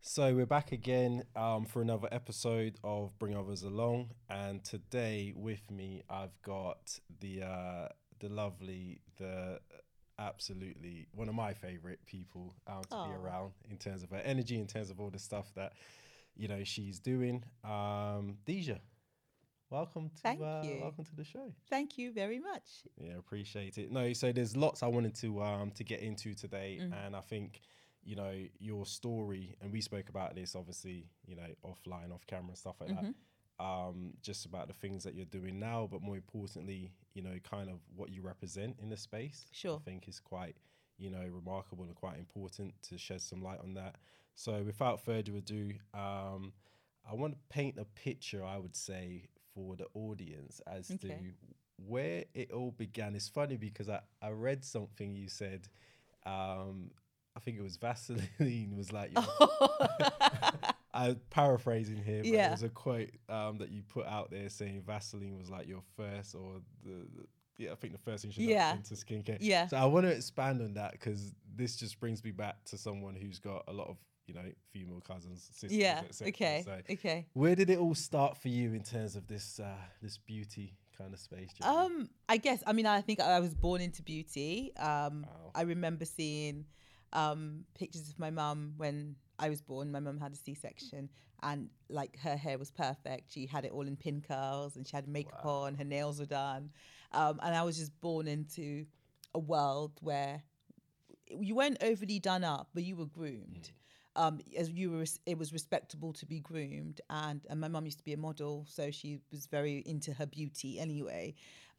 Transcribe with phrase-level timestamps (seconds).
[0.00, 5.70] So we're back again um, for another episode of Bring Others Along, and today with
[5.70, 7.88] me I've got the uh,
[8.20, 9.58] the lovely, the
[10.18, 13.08] absolutely one of my favorite people um, to Aw.
[13.08, 15.72] be around in terms of her energy, in terms of all the stuff that
[16.36, 17.44] you know she's doing.
[17.64, 18.78] Um, Dija,
[19.68, 20.78] welcome to Thank uh, you.
[20.80, 21.52] welcome to the show.
[21.68, 22.62] Thank you very much.
[22.96, 23.92] Yeah, appreciate it.
[23.92, 27.06] No, so there's lots I wanted to um to get into today, Mm.
[27.06, 27.60] and I think
[28.08, 32.56] you know your story, and we spoke about this obviously, you know, offline, off camera,
[32.56, 33.06] stuff like Mm-hmm.
[33.06, 33.14] that.
[33.64, 37.68] Um, just about the things that you're doing now, but more importantly, you know, kind
[37.68, 39.46] of what you represent in the space.
[39.52, 39.76] Sure.
[39.76, 40.56] I think is quite,
[40.96, 43.96] you know, remarkable and quite important to shed some light on that.
[44.36, 46.52] So, without further ado, um,
[47.10, 48.44] I want to paint a picture.
[48.44, 51.08] I would say for the audience as to
[51.86, 53.16] where it all began.
[53.16, 55.68] It's funny because I, I read something you said.
[56.26, 56.90] Um,
[57.38, 59.12] I think it was Vaseline was like
[60.94, 62.48] I'm paraphrasing here, but Yeah.
[62.48, 65.82] it was a quote um, that you put out there saying Vaseline was like your
[65.96, 68.74] first or the, the yeah, I think the first introduction Yeah.
[68.88, 69.38] to skincare.
[69.40, 69.68] Yeah.
[69.68, 73.14] So I want to expand on that because this just brings me back to someone
[73.14, 75.72] who's got a lot of you know female cousins, sisters.
[75.72, 76.02] yeah.
[76.22, 76.62] Okay.
[76.64, 77.26] So Okay.
[77.34, 81.14] where did it all start for you in terms of this uh, this beauty kind
[81.14, 81.50] of space?
[81.62, 82.62] Um, I guess.
[82.66, 84.72] I mean, I think I was born into beauty.
[84.76, 85.52] Um, Wow.
[85.54, 86.66] I remember seeing
[87.12, 89.90] um pictures of my mum when I was born.
[89.92, 91.08] My mum had a C-section,
[91.42, 93.32] and like her hair was perfect.
[93.32, 95.62] She had it all in pin curls, and she had makeup Wow.
[95.64, 95.74] on.
[95.76, 96.70] Her nails were done,
[97.12, 98.86] um, and I was just born into
[99.34, 100.42] a world where
[101.30, 103.70] you weren't overly done up, but you were groomed.
[104.16, 107.98] Um, as you were, it was respectable to be groomed, and, and my mum used
[107.98, 111.34] to be a model, so she was very into her beauty anyway.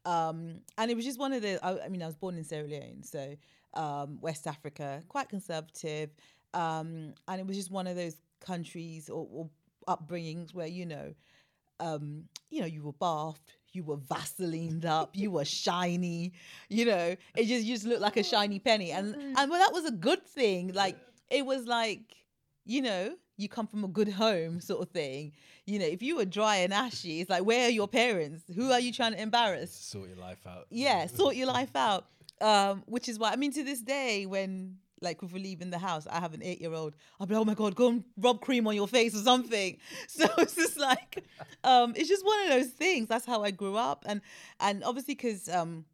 [0.06, 1.62] Um, and it was just one of the.
[1.62, 3.36] I, I mean, I was born in Sierra Leone, so
[3.74, 6.10] um, West Africa, quite conservative,
[6.54, 9.50] um, and it was just one of those countries or, or
[9.88, 11.14] upbringings where you know
[11.80, 16.32] um, you know, you were bathed, you were Vaselined up, you were shiny,
[16.68, 18.92] you know, it just you just looked like a shiny penny.
[18.92, 20.72] And and well, that was a good thing.
[20.74, 20.96] Like
[21.30, 22.16] it was like,
[22.64, 25.32] you know, you come from a good home sort of thing.
[25.64, 28.42] You know, if you were dry and ashy, it's like, where are your parents?
[28.54, 29.72] Who are you trying to embarrass?
[29.72, 30.66] sort your life out.
[30.70, 32.06] yeah, sort your life out.
[32.40, 35.78] Um, which is why I mean to this day when like if we're leaving the
[35.78, 38.04] house, I have an eight year old, I'll be like, oh my god, go and
[38.18, 39.78] rub cream on your face or something.
[40.08, 41.24] So it's just like
[41.64, 43.08] um it's just one of those things.
[43.08, 44.04] That's how I grew up.
[44.06, 44.20] And
[44.60, 45.84] and obviously because um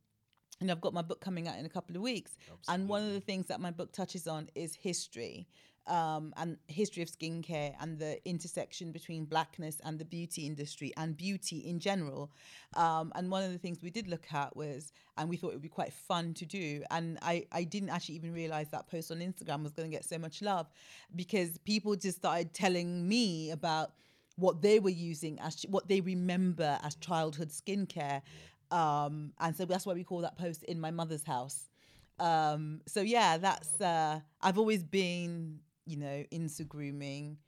[0.61, 2.37] you know, I've got my book coming out in a couple of weeks.
[2.69, 5.47] And one of the things that my book touches on is history
[5.87, 11.17] um, and history of skincare and the intersection between blackness and the beauty industry and
[11.17, 12.31] beauty in general.
[12.75, 15.55] Um, and one of the things we did look at was, and we thought it
[15.55, 16.83] would be quite fun to do.
[16.91, 20.05] And I, I didn't actually even realize that post on Instagram was going to get
[20.05, 20.67] so much love
[21.15, 23.93] because people just started telling me about
[24.37, 28.23] what they were using as what they remember as childhood skincare.
[28.71, 31.71] Um, and so that's why we call that post in my mother's house.
[32.19, 37.39] Um, so yeah, that's uh, I've always been, you know, into grooming.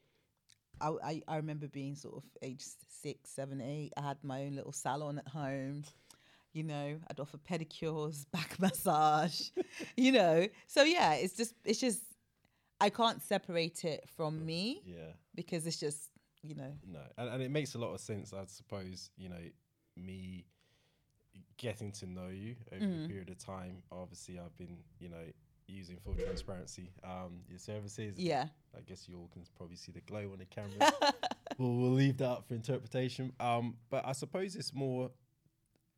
[0.80, 3.92] I, I, I remember being sort of age six, seven, eight.
[3.96, 5.82] I had my own little salon at home.
[6.52, 9.50] You know, I'd offer pedicures, back massage.
[9.96, 12.00] you know, so yeah, it's just it's just
[12.80, 15.12] I can't separate it from me Yeah.
[15.34, 16.10] because it's just
[16.42, 19.10] you know No, and, and it makes a lot of sense, I suppose.
[19.16, 19.42] You know,
[19.96, 20.46] me
[21.56, 23.04] getting to know you over Mm.
[23.04, 23.82] a period of time.
[23.90, 25.24] Obviously, I've been, you know,
[25.68, 28.16] using full transparency um, your services.
[28.18, 28.46] yeah
[28.76, 30.92] I guess you all can probably see the glow on the camera.
[31.58, 33.32] we'll, we'll leave that up for interpretation.
[33.40, 35.10] Um, but I suppose it's more,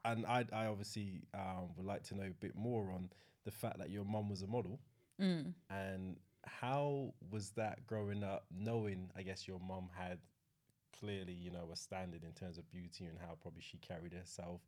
[0.04, 3.10] and I, I obviously um, would like to know a bit more on
[3.44, 4.78] the fact that your mum was a model
[5.20, 5.53] Mm.
[5.69, 6.16] and
[6.47, 10.16] how was that growing up knowing i guess your mum had
[10.98, 14.62] clearly you know a standard in terms of beauty and how probably she carried herself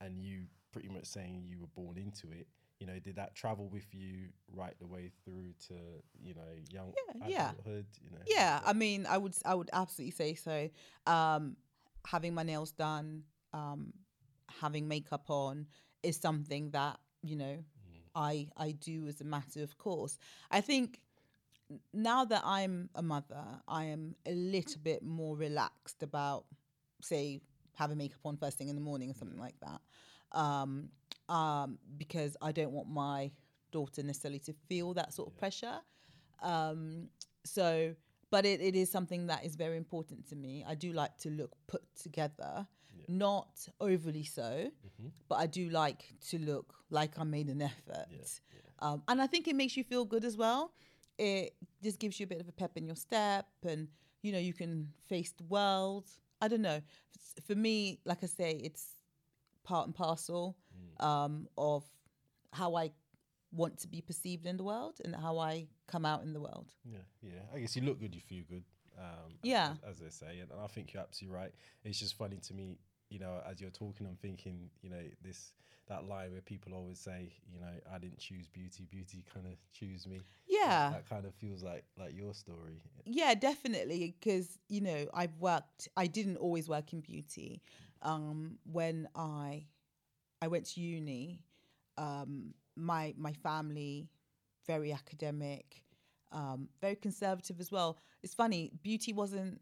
[0.00, 2.46] and you pretty much saying you were born into it
[2.82, 5.74] you know did that travel with you right the way through to
[6.20, 7.50] you know young Yeah, yeah.
[7.50, 10.68] adulthood you know Yeah, I mean, I would I would absolutely say so.
[11.06, 11.56] Um,
[12.06, 13.92] having my nails done, um,
[14.60, 15.66] having makeup on
[16.02, 17.58] is something that you know
[18.16, 20.18] I I do as a matter of course.
[20.50, 20.98] I think
[21.92, 26.44] now that I'm a mother, I am a little bit more relaxed about,
[27.00, 27.40] say,
[27.74, 29.80] having makeup on first thing in the morning or something like that,
[30.34, 30.88] um,
[31.28, 33.30] um, because I don't want my
[33.70, 35.78] daughter necessarily to feel that sort of pressure.
[36.42, 37.08] Um,
[37.44, 37.94] so,
[38.30, 40.64] but it, it is something that is very important to me.
[40.66, 42.66] I do like to look put together,
[43.08, 43.48] not
[43.80, 44.70] overly so,
[45.28, 48.06] but I do like to look like I made an effort.
[48.80, 50.72] Um, and I think it makes you feel good as well.
[51.18, 53.88] it just gives you a bit of a pep in your step, and
[54.22, 56.04] you know you can face the world.
[56.40, 56.80] I don't know.
[57.46, 58.86] For me, like I say, it's
[59.64, 60.56] part and parcel
[61.00, 61.84] um, of
[62.52, 62.90] how I
[63.52, 66.72] want to be perceived in the world and how I come out in the world.
[66.84, 67.40] Yeah, yeah.
[67.54, 68.64] I guess you look good, you feel good.
[68.98, 69.74] Um, Yeah.
[69.86, 71.52] as, as they say, and I think you're absolutely right.
[71.84, 72.78] It's just funny to me,
[73.08, 75.52] you know, as you're talking, I'm thinking, you know, this
[75.88, 79.54] that line where people always say, you know, I didn't choose beauty, beauty kind of
[79.72, 80.22] choose me.
[80.48, 80.90] Yeah.
[80.92, 82.80] that kind of feels like like your story.
[83.04, 84.14] Yeah, definitely.
[84.18, 85.88] Because you know, I've worked.
[85.96, 87.60] I didn't always work in beauty.
[88.02, 89.66] Um, when I,
[90.40, 91.44] I went to uni.
[91.98, 94.08] Um, my my family,
[94.66, 95.82] very academic,
[96.30, 97.98] um, very conservative as well.
[98.22, 98.72] It's funny.
[98.82, 99.60] Beauty wasn't.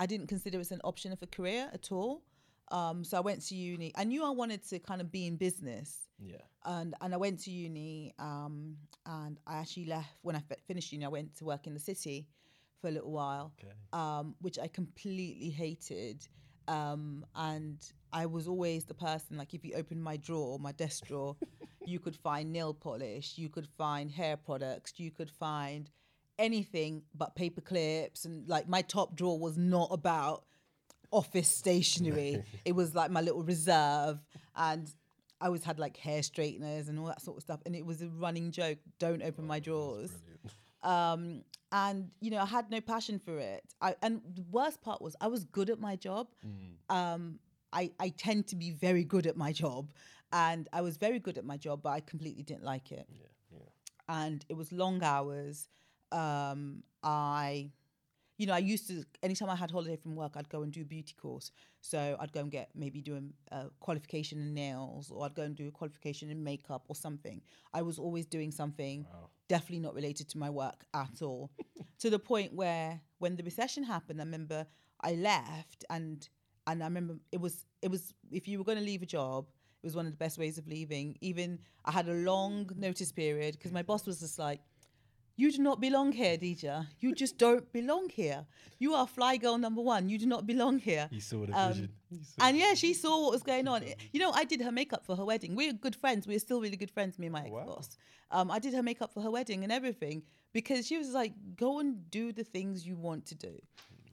[0.00, 2.22] I didn't consider it as an option of a career at all.
[2.70, 3.92] Um, so I went to uni.
[3.94, 7.40] I knew I wanted to kind of be in business Yeah, and and I went
[7.44, 8.76] to uni um,
[9.06, 11.04] and I actually left when I finished uni.
[11.04, 12.26] I went to work in the city
[12.80, 13.72] for a little while, okay.
[13.92, 16.26] um, which I completely hated.
[16.68, 17.78] Um, and
[18.12, 21.36] I was always the person like if you opened my drawer, my desk drawer,
[21.86, 25.90] you could find nail polish, you could find hair products, you could find
[26.38, 28.24] anything but paper clips.
[28.24, 30.44] And like my top drawer was not about
[31.10, 32.42] office stationery.
[32.64, 34.20] it was like my little reserve.
[34.56, 34.90] And
[35.40, 37.60] I always had like hair straighteners and all that sort of stuff.
[37.66, 40.12] And it was a running joke, don't open my drawers.
[40.82, 41.42] Um
[41.80, 43.62] and you know, I had no passion for it.
[43.80, 46.28] I and the worst part was I was good at my job.
[46.98, 47.22] Um
[47.72, 49.92] I, I tend to be very good at my job
[50.32, 53.58] and I was very good at my job, but I completely didn't like it Yeah,
[53.58, 53.70] yeah.
[54.08, 55.68] and it was long hours.
[56.12, 57.70] Um, I,
[58.38, 60.82] you know, I used to anytime I had holiday from work, I'd go and do
[60.82, 61.50] a beauty course.
[61.80, 65.56] So I'd go and get maybe doing a qualification in nails, or I'd go and
[65.56, 67.42] do a qualification in makeup or something.
[67.72, 69.30] I was always doing something Wow.
[69.48, 71.50] Definitely not related to my work at all.
[71.98, 74.66] to the point where when the recession happened, I remember
[75.00, 76.28] I left and
[76.66, 79.46] and I remember it was it was if you were going to leave a job,
[79.82, 81.16] it was one of the best ways of leaving.
[81.20, 84.60] Even I had a long notice period because my boss was just like,
[85.36, 86.86] "You do not belong here, Dija.
[87.00, 88.46] You just don't belong here.
[88.78, 90.08] You are fly girl number one.
[90.08, 91.88] You do not belong here." He saw the Um, vision.
[92.22, 93.82] Saw And yeah, she saw what was going on.
[94.12, 95.56] You know, I did her makeup for her wedding.
[95.56, 96.26] We're good friends.
[96.26, 97.66] We're still really good friends, me and my ex wow.
[97.66, 97.96] boss.
[98.30, 100.22] Um, I did her makeup for her wedding and everything
[100.52, 103.60] because she was like, go and do the things you want to do.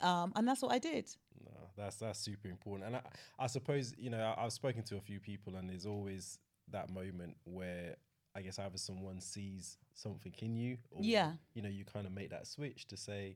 [0.02, 1.10] Um, and that's what I did.
[1.46, 2.88] No, that's that's super important.
[2.88, 3.02] And I,
[3.40, 6.40] I suppose you know I, I've spoken to a few people, and there's always
[6.70, 7.96] that moment where
[8.36, 11.34] I guess either someone sees something in you, or Yeah.
[11.54, 13.36] you know you kind of make that switch to say,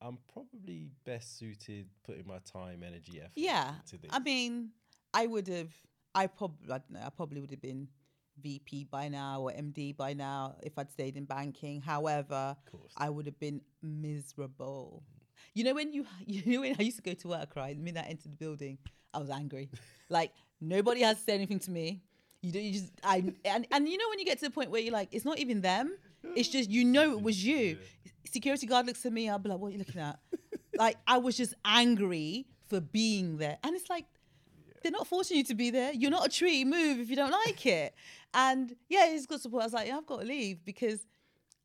[0.00, 3.32] I'm probably best suited putting my time, energy, effort.
[3.36, 3.74] Yeah.
[3.80, 4.10] into this.
[4.12, 4.70] I mean,
[5.14, 5.72] I would have,
[6.14, 7.88] I probably, I don't know, I probably would have been
[8.42, 11.80] VP by now or MD by now if I'd stayed in banking.
[11.82, 12.56] However.
[12.96, 15.02] I would have been miserable.
[15.54, 17.76] You know when you you know when I used to go to work, right?
[17.76, 18.78] The minute I entered the building,
[19.12, 19.68] I was angry.
[20.08, 22.02] like nobody has said anything to me.
[22.42, 22.62] You don't.
[22.62, 24.92] You just I and and you know when you get to the point where you're
[24.92, 25.96] like, it's not even them.
[26.36, 27.78] It's just you know it was you.
[28.30, 29.28] Security guard looks at me.
[29.28, 30.18] I'll be like, what are you looking at?
[30.76, 34.06] like I was just angry for being there, and it's like
[34.82, 35.92] they're not forcing you to be there.
[35.92, 36.64] You're not a tree.
[36.64, 37.94] Move if you don't like it.
[38.34, 39.62] And yeah, it's good support.
[39.62, 41.06] I was like, yeah, I've got to leave because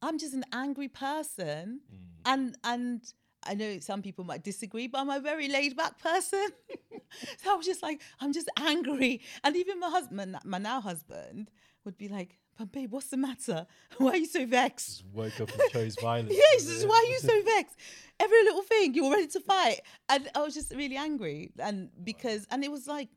[0.01, 1.97] I'm just an angry person, mm.
[2.25, 3.01] and and
[3.47, 6.47] I know some people might disagree, but I'm a very laid back person.
[7.37, 11.49] so I was just like, I'm just angry, and even my husband, my now husband,
[11.85, 13.65] would be like, "But babe, what's the matter?
[13.97, 16.33] Why are you so vexed?" Just woke up and chose violence.
[16.33, 17.75] Yeah, he says, why are you so vexed?
[18.19, 19.81] Every little thing, you're ready to fight.
[20.09, 21.51] And I was just really angry.
[21.59, 23.09] And because, and it was like,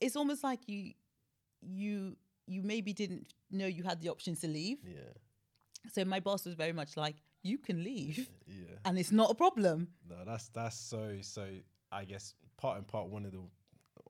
[0.00, 0.92] it's almost like you,
[1.60, 4.78] you, you maybe didn't know you had the option to leave.
[4.84, 5.00] Yeah,
[5.92, 8.76] So my boss was very much like, you can leave yeah.
[8.84, 9.88] and it's not a problem.
[10.08, 11.46] No, that's that's so so.
[11.92, 13.40] I guess part and part one of the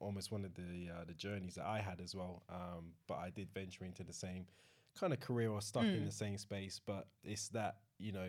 [0.01, 2.43] almost one of the uh, the journeys that I had as well.
[2.51, 4.47] Um, but I did venture into the same
[4.99, 5.97] kind of career or stuck Mm.
[5.99, 6.81] in the same space.
[6.85, 8.29] But it's that you know,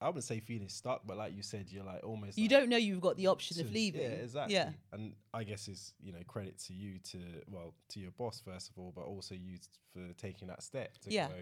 [0.00, 2.68] I wouldn't say feeling stuck, but like you said, you're like almost You like don't
[2.68, 4.02] know you've got the option of leaving.
[4.02, 4.54] Yeah, exactly.
[4.54, 4.70] Yeah.
[4.92, 7.18] And I guess it's you know credit to you to
[7.50, 9.56] well to your boss first of all, but also you
[9.92, 11.28] for taking that step to Yeah.
[11.28, 11.34] go.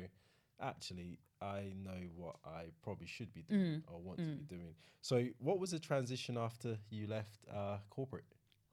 [0.59, 4.75] Actually, I know what I probably should be doing Mm, or want to be doing.
[5.01, 8.25] So, what was the transition after you left uh, corporate?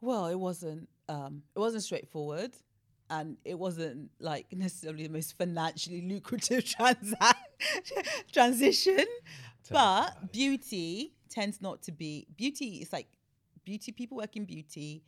[0.01, 2.51] Well, it wasn't um it wasn't straightforward
[3.09, 7.33] and it wasn't like necessarily the most financially lucrative transa-
[8.31, 9.05] transition.
[9.71, 13.07] But beauty tends not to be beauty is like
[13.63, 15.03] beauty people work in beauty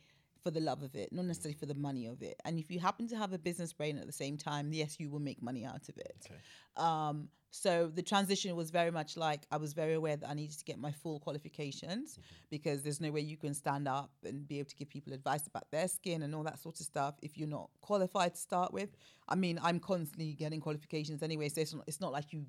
[0.46, 2.40] for the love of it, not necessarily for the money of it.
[2.44, 5.10] And if you happen to have a business brain at the same time, yes, you
[5.10, 6.18] will make money out of it.
[6.24, 6.40] Okay.
[6.76, 10.56] Um, so the transition was very much like I was very aware that I needed
[10.56, 14.60] to get my full qualifications because there's no way you can stand up and be
[14.60, 17.36] able to give people advice about their skin and all that sort of stuff if
[17.36, 18.90] you're not qualified to start with.
[19.28, 22.46] I mean, I'm constantly getting qualifications anyway, so it's not, it's not like you.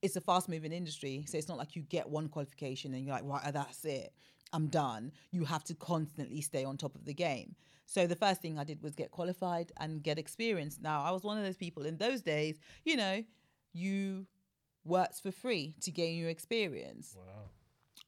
[0.00, 3.14] It's a fast moving industry, so it's not like you get one qualification and you're
[3.14, 4.12] like, right, that's it,
[4.54, 5.12] I'm done.
[5.32, 7.56] You have to constantly stay on top of the game.
[7.86, 10.78] So the first thing I did was get qualified and get experience.
[10.80, 13.24] Now I was one of those people in those days, you know,
[13.72, 14.26] you
[14.84, 17.16] worked for free to gain your experience.
[17.18, 17.50] Wow.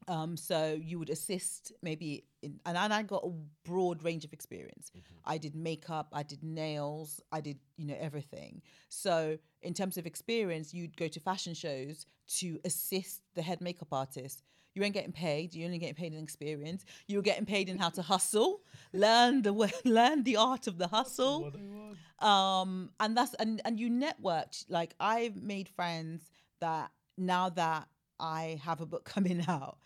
[0.09, 3.33] Um, so you would assist maybe, in, and I- I got a
[3.65, 4.93] broad range of experience.
[5.25, 8.63] I did makeup, I did nails, I did you know everything.
[8.89, 12.07] So in terms of experience, you'd go to fashion shows
[12.39, 14.43] to assist the head makeup artist.
[14.77, 15.55] You ain't getting paid.
[15.55, 16.85] You're only getting paid in experience.
[17.09, 18.61] You're getting paid in how to hustle,
[18.93, 21.45] learn the way, learn the art of the hustle.
[21.45, 21.97] What do you want?
[22.19, 24.67] um and that's and and you networked.
[24.69, 26.31] Like i've made friends
[26.61, 27.89] that now that
[28.21, 29.79] i have a book coming out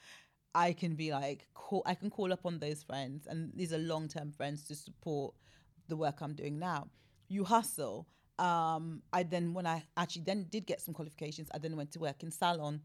[0.54, 3.26] i can be like call i can call up on those friends.
[3.28, 5.34] And these are long-term friends to support
[5.88, 6.88] the work i'm doing now.
[7.28, 8.08] You hustle.
[8.40, 12.00] Um i then when i actually then did get some qualifications i then went to
[12.00, 12.80] work in salon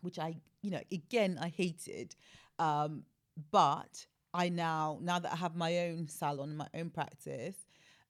[0.00, 2.14] which I, you know, again, I hated.
[2.58, 3.04] Um,
[3.50, 7.56] but I now, now that I have my own salon, my own practice,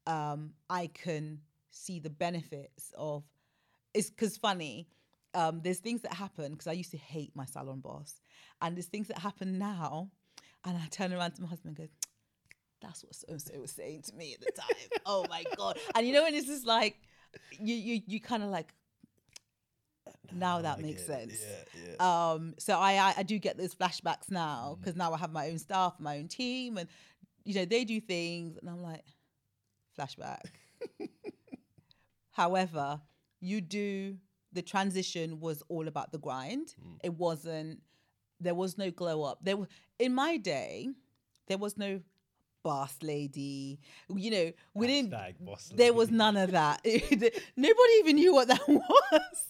[0.06, 1.40] um, I can
[1.70, 3.24] see the benefits of.
[3.94, 4.88] It's because funny.
[5.34, 8.20] Um, there's things that happen because I used to hate my salon boss,
[8.62, 10.10] and there's things that happen now,
[10.64, 11.92] and I turn around to my husband and go,
[12.80, 15.78] "That's what so so was saying to me at the time." oh my god!
[15.94, 16.96] And you know when it's just like,
[17.60, 18.72] you you you kind of like,
[20.32, 21.34] now that I makes sense.
[21.40, 22.32] Yeah, yeah.
[22.32, 25.48] Um, so I, I I do get those flashbacks now because now I have my
[25.48, 26.88] own staff, my own team, and
[27.44, 29.04] you know they do things, and I'm like,
[29.98, 30.44] flashback.
[32.32, 33.00] However,
[33.40, 34.16] you do
[34.52, 36.74] the transition was all about the grind.
[37.02, 37.80] It wasn't.
[38.40, 39.40] There was no glow up.
[39.42, 39.56] There
[39.98, 40.88] in my day,
[41.48, 42.00] there was no
[42.62, 43.80] boss lady.
[44.08, 45.12] You know, we didn't.
[45.12, 46.80] Hashtag boss There was none of that.
[47.56, 49.44] Nobody even knew what that was.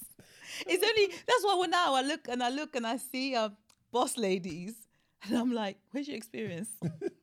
[0.67, 3.51] It's only that's why when now I look and I look and I see uh,
[3.93, 4.75] boss ladies,
[5.25, 6.69] and I'm like, "Where's your experience?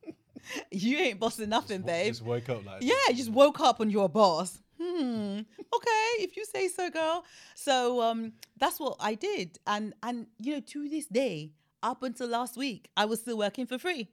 [0.70, 2.08] you ain't bossing nothing, Wo- babe.
[2.08, 4.58] Just woke up like Yeah, you just woke up and you're a boss.
[4.80, 5.40] Hmm.
[5.74, 7.24] Okay, if you say so, girl.
[7.54, 11.52] So um, that's what I did, and and you know to this day,
[11.82, 14.08] up until last week, I was still working for free.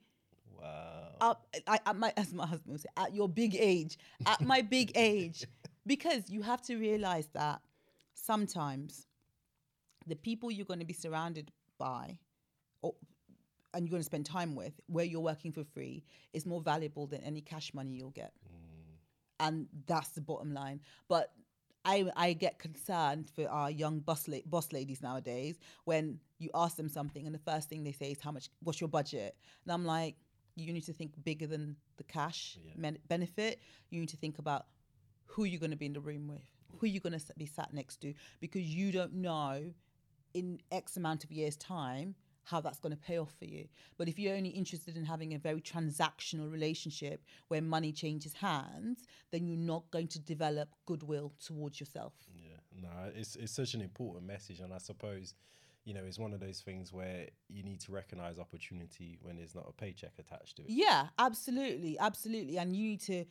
[0.60, 1.16] Wow.
[1.20, 4.62] Up, I, at my as my husband would say, at your big age, at my
[4.62, 5.44] big age,
[5.86, 7.60] because you have to realize that
[8.14, 9.06] sometimes
[10.06, 12.18] the people you're going to be surrounded by,
[12.82, 12.94] or
[13.72, 17.06] and you're going to spend time with, where you're working for free, is more valuable
[17.06, 18.94] than any cash money you'll get mm.
[19.40, 20.80] and that's the bottom line.
[21.08, 21.32] But
[21.84, 26.76] I I get concerned for our young boss la- boss ladies nowadays when you ask
[26.76, 29.72] them something and the first thing they say is how much what's your budget and
[29.72, 30.16] I'm like
[30.56, 32.72] you need to think bigger than the cash Yeah.
[32.76, 33.60] men- benefit.
[33.90, 34.66] You need to think about
[35.26, 36.46] who you're going to be in the room with,
[36.78, 39.72] who you're going to be sat next to, because you don't know
[40.34, 42.14] in X amount of years' time
[42.44, 43.66] how that's going to pay off for you.
[43.96, 49.06] But if you're only interested in having a very transactional relationship where money changes hands,
[49.32, 52.12] then you're not going to develop goodwill towards yourself.
[52.34, 55.34] Yeah, no, it's it's such an important message, and I suppose,
[55.84, 59.54] you know, it's one of those things where you need to recognize opportunity when there's
[59.54, 60.70] not a paycheck attached to it.
[60.70, 62.58] Yeah, absolutely, absolutely.
[62.58, 63.24] And you need to,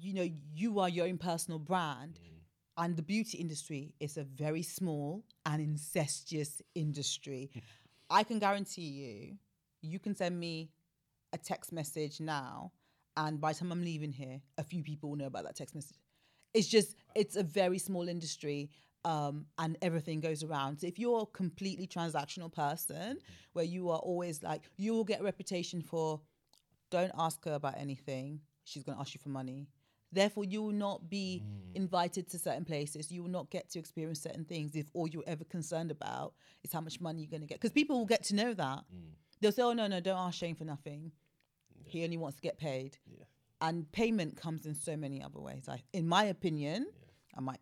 [0.00, 2.20] you know, you are your own personal brand.
[2.22, 2.39] Mm.
[2.76, 7.50] And the beauty industry is a very small and incestuous industry.
[8.10, 9.36] I can guarantee you,
[9.82, 10.70] you can send me
[11.32, 12.72] a text message now,
[13.16, 15.74] and by the time I'm leaving here, a few people will know about that text
[15.74, 15.98] message.
[16.54, 18.70] It's just, it's a very small industry.
[19.02, 20.80] Um, and everything goes around.
[20.80, 23.16] So if you're a completely transactional person,
[23.54, 26.20] where you are always like, you will get a reputation for
[26.90, 28.40] don't ask her about anything.
[28.64, 29.68] She's going to ask you for money.
[30.12, 31.76] Therefore, you will not be mm.
[31.76, 33.12] invited to certain places.
[33.12, 36.72] You will not get to experience certain things if all you're ever concerned about is
[36.72, 37.60] how much money you're going to get.
[37.60, 38.84] Because people will get to know that.
[38.94, 39.12] Mm.
[39.40, 41.12] They'll say, oh, no, no, don't ask Shane for nothing.
[41.84, 42.98] He only wants to get paid.
[43.06, 43.24] Yeah.
[43.60, 45.68] And payment comes in so many other ways.
[45.68, 46.86] I, in my opinion,
[47.36, 47.60] I might,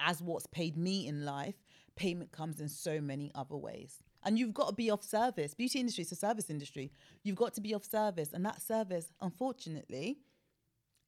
[0.00, 1.54] as what's paid me in life,
[1.96, 4.02] payment comes in so many other ways.
[4.24, 5.54] And you've got to be of service.
[5.54, 6.92] Beauty industry is a service industry.
[7.22, 8.32] You've got to be of service.
[8.32, 10.18] And that service, unfortunately,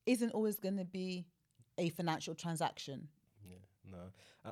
[0.06, 1.26] isn't always going to be
[1.78, 3.08] a financial transaction.
[3.44, 3.56] Yeah,
[3.90, 3.98] no,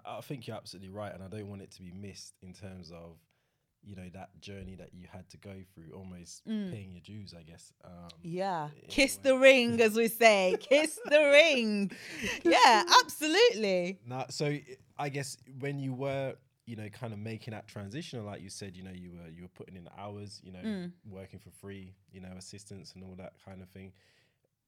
[0.05, 2.53] I, I think you're absolutely right, and I don't want it to be missed in
[2.53, 3.19] terms of
[3.85, 6.73] you know that journey that you had to go through, almost Mm.
[6.73, 7.73] paying your dues, I guess.
[7.85, 8.69] Um, Yeah.
[8.89, 10.57] Kiss the ring, as we say.
[10.61, 11.91] Kiss the ring.
[12.43, 14.01] Yeah, absolutely.
[14.07, 14.65] Now, so i-
[14.99, 16.35] I guess when you were,
[16.67, 19.43] you know, kind of making that transition, like you said, you know, you were you
[19.43, 20.93] were putting in hours, you know, Mm.
[21.09, 23.93] working for free, you know, assistance and all that kind of thing.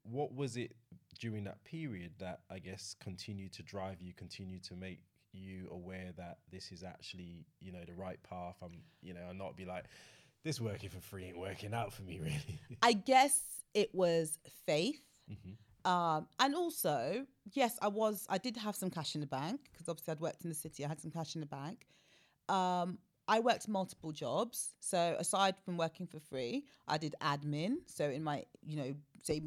[0.02, 0.72] What was it
[1.18, 5.00] during that period that I guess continued to drive you, continued to make
[5.32, 8.56] you aware that this is actually, you know, the right path?
[8.62, 9.84] I'm, you know, and not be like,
[10.42, 12.60] this working for free ain't working out for me, really.
[12.82, 13.42] I guess
[13.74, 15.02] it was faith.
[15.30, 15.56] Mhm.
[15.88, 18.26] Um, and also, yes, I was.
[18.28, 20.84] I did have some cash in the bank because obviously I'd worked in the city.
[20.84, 21.86] I had some cash in the bank.
[22.48, 24.74] Um, I worked multiple jobs.
[24.80, 27.76] So aside from working for free, I did admin.
[27.86, 29.40] So in my, you know, say,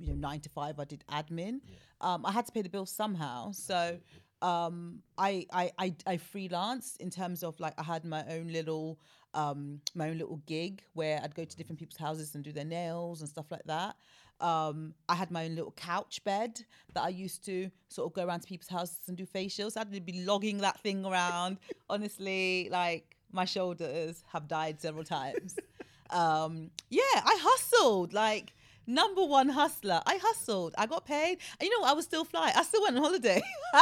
[0.00, 1.60] you know, nine to five, I did admin.
[2.00, 3.52] Um, I had to pay the bills somehow.
[3.52, 3.98] So
[4.42, 8.98] um, I, I I I freelanced in terms of like I had my own little
[9.32, 12.64] um, my own little gig where I'd go to different people's houses and do their
[12.64, 13.96] nails and stuff like that.
[14.40, 16.60] Um, I had my own little couch bed
[16.92, 19.76] that I used to sort of go around to people's houses and do facials.
[19.76, 21.58] I'd be logging that thing around.
[21.88, 25.56] Honestly, like my shoulders have died several times.
[26.10, 28.52] Um, yeah, I hustled like
[28.86, 30.00] number one hustler.
[30.06, 30.74] I hustled.
[30.78, 31.38] I got paid.
[31.60, 31.86] And you know?
[31.86, 32.52] I was still fly.
[32.54, 33.42] I still went on holiday.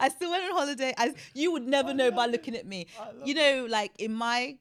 [0.00, 0.94] I still went on holiday.
[0.96, 2.86] I, you would never know by looking at me.
[3.24, 4.56] You know, like in my,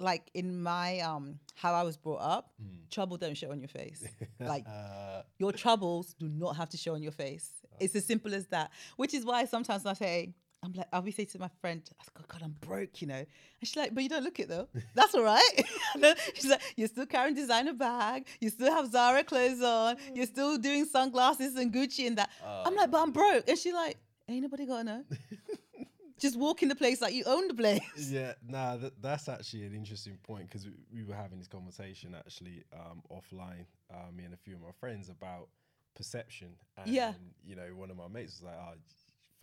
[0.00, 2.52] like in my um how I was brought up,
[2.90, 4.04] trouble don't show on your face.
[4.40, 7.50] Like Uh, your troubles do not have to show on your face.
[7.80, 8.70] It's as simple as that.
[8.96, 11.82] Which is why sometimes I say, I'm like, I'll be saying to my friend,
[12.16, 13.14] God, God, I'm broke, you know.
[13.16, 13.26] And
[13.62, 14.66] she's like, but you don't look it though.
[14.94, 15.64] That's all right.
[16.34, 18.26] she's like, you're still carrying designer bag.
[18.40, 19.96] You still have Zara clothes on.
[20.14, 22.30] You're still doing sunglasses and Gucci and that.
[22.44, 23.46] I'm like, but I'm broke.
[23.48, 25.04] And she's like, ain't nobody gonna know.
[26.18, 27.80] Just walk in the place like you own the place.
[27.98, 32.14] Yeah, nah, that, that's actually an interesting point because we, we were having this conversation
[32.16, 35.48] actually um, offline, uh, me and a few of my friends about
[35.94, 36.50] perception.
[36.78, 37.12] And, Yeah.
[37.44, 38.74] you know, one of my mates was like, oh,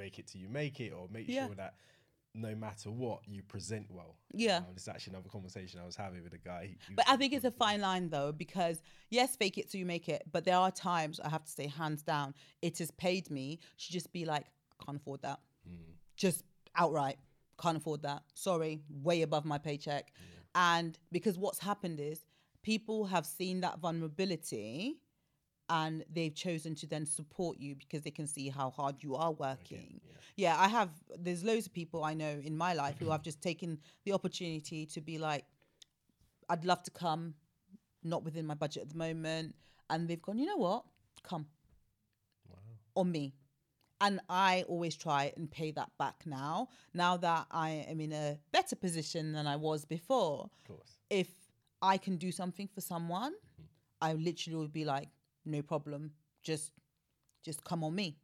[0.02, 1.46] fake it till you make it, or make Yeah.
[1.48, 1.76] sure that
[2.34, 4.16] no matter what, you present well.
[4.34, 4.58] Yeah.
[4.58, 6.68] Um, it's actually another conversation I was having with a guy.
[6.68, 9.80] he- he But I think it's a fine line though, because yes, fake it till
[9.80, 10.22] you make it.
[10.32, 13.92] But there are times I have to say, hands down, it has paid me to
[13.92, 14.46] just be like,
[14.80, 15.40] I can't afford that.
[16.16, 16.44] Just
[16.76, 17.18] outright,
[17.60, 18.24] can't afford that.
[18.34, 20.14] Sorry, way above my paycheck.
[20.56, 22.26] And because what's happened is
[22.62, 25.02] people have seen that vulnerability
[25.70, 29.32] and they've chosen to then support you because they can see how hard you are
[29.32, 30.02] working.
[30.36, 33.14] Yeah, I have, there's loads of people I know in my life who mm-hmm.
[33.14, 35.46] I've just taken the opportunity to be like,
[36.50, 37.36] I'd love to come,
[38.04, 39.56] not within my budget at the moment.
[39.90, 40.84] And they've gone, you know what?
[41.24, 41.46] Come
[42.50, 42.58] Wow.
[42.96, 43.34] on me.
[44.02, 46.70] And I always try and pay that back now.
[46.94, 50.98] Now that I am in a better position than I was before, Of course.
[51.10, 51.28] if
[51.82, 53.64] I can do something for someone, mm-hmm.
[54.02, 55.10] I literally would be like,
[55.46, 56.12] no problem,
[56.44, 56.72] just
[57.44, 58.18] just come on me,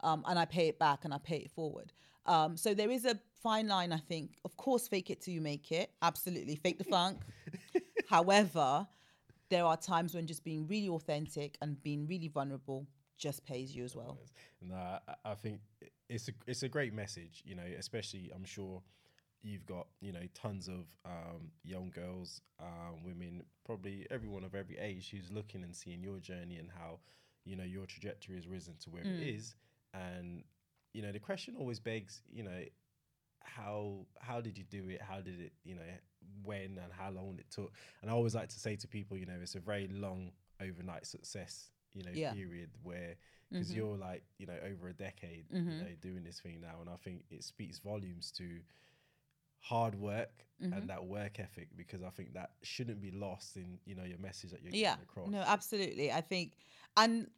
[0.00, 1.92] um, and I pay it back and I pay it forward.
[2.26, 4.36] Um, so there is a fine line, I think.
[4.44, 5.90] Of course, fake it till you make it.
[6.02, 7.22] Absolutely, fake the funk.
[8.08, 8.86] However,
[9.50, 13.84] there are times when just being really authentic and being really vulnerable just pays you
[13.84, 14.18] as well.
[14.60, 15.60] Nah, I- I think
[16.08, 17.42] it's a it's a great message.
[17.44, 18.82] You know, especially I'm sure
[19.42, 24.78] you've got you know tons of um, young girls, um, women, probably everyone of every
[24.78, 26.98] age who's looking and seeing your journey and how
[27.44, 29.54] you know your trajectory has risen to where it is.
[29.94, 30.44] And
[30.94, 32.62] you know, the question always begs, you know,
[33.42, 35.00] how how did you do it?
[35.00, 35.82] How did it, you know,
[36.42, 37.72] when and how long it took?
[38.02, 41.06] And I always like to say to people, you know, it's a very long overnight
[41.06, 42.32] success, you know, Yeah.
[42.32, 43.16] period where
[43.50, 46.90] because you're like, you know, over a decade, you know, doing this thing now, and
[46.90, 48.60] I think it speaks volumes to
[49.60, 53.94] hard work and that work ethic because I think that shouldn't be lost in you
[53.94, 54.90] know your message that you're yeah.
[54.96, 55.28] getting across.
[55.28, 56.10] no absolutely.
[56.10, 56.54] I think
[56.96, 57.28] and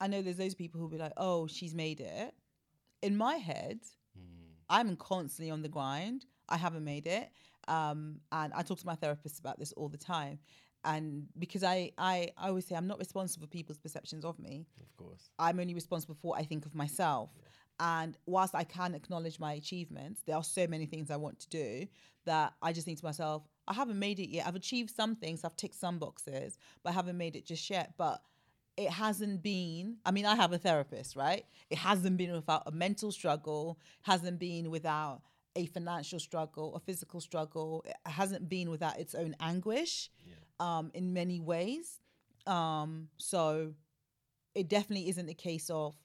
[0.00, 2.34] i know there's those people who'll be like oh she's made it.
[3.02, 3.80] In my head
[4.18, 4.54] Mm.
[4.68, 6.24] i'm constantly on the grind.
[6.48, 7.30] I haven't made it.
[7.68, 10.38] Um and i talk to my therapist about this all the time.
[10.84, 14.66] And because i i, I always say i'm not responsible for people's perceptions of me.
[14.80, 15.28] Of course.
[15.38, 17.30] I'm only responsible for what I think of myself.
[17.80, 21.48] And whilst I can acknowledge my achievements, there are so many things I want to
[21.48, 21.86] do
[22.26, 24.46] that I just think to myself, I haven't made it yet.
[24.46, 27.94] I've achieved some things, I've ticked some boxes, but I haven't made it just yet.
[27.96, 28.20] But
[28.76, 31.44] it hasn't been, I mean, I have a therapist, right?
[31.70, 35.22] It hasn't been without a mental struggle, hasn't been without
[35.56, 37.82] a financial struggle, a physical struggle.
[37.86, 40.10] It hasn't been without its own anguish
[40.60, 41.98] um, in many ways.
[42.46, 43.72] Um, so
[44.54, 45.96] it definitely isn't a case of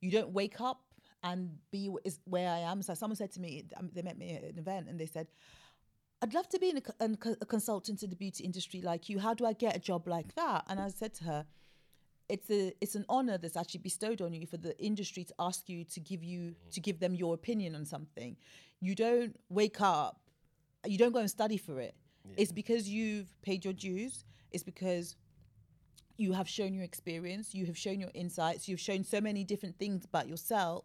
[0.00, 0.82] you don't wake up
[1.26, 2.82] and be is where I am.
[2.82, 5.26] So someone said to me, um, they met me at an event and they said,
[6.22, 9.18] I'd love to be in a, a consultant in the beauty industry like you.
[9.18, 10.64] How do I get a job like that?
[10.68, 11.46] And I said to her,
[12.28, 15.68] it's a it's an honor that's actually bestowed on you for the industry to ask
[15.68, 18.36] you to give you to give them your opinion on something.
[18.80, 20.20] You don't wake up,
[20.84, 21.94] you don't go and study for it.
[22.36, 24.24] It's because you've paid your dues.
[24.50, 25.14] It's because
[26.16, 29.78] you have shown your experience, you have shown your insights, you've shown so many different
[29.78, 30.84] things about yourself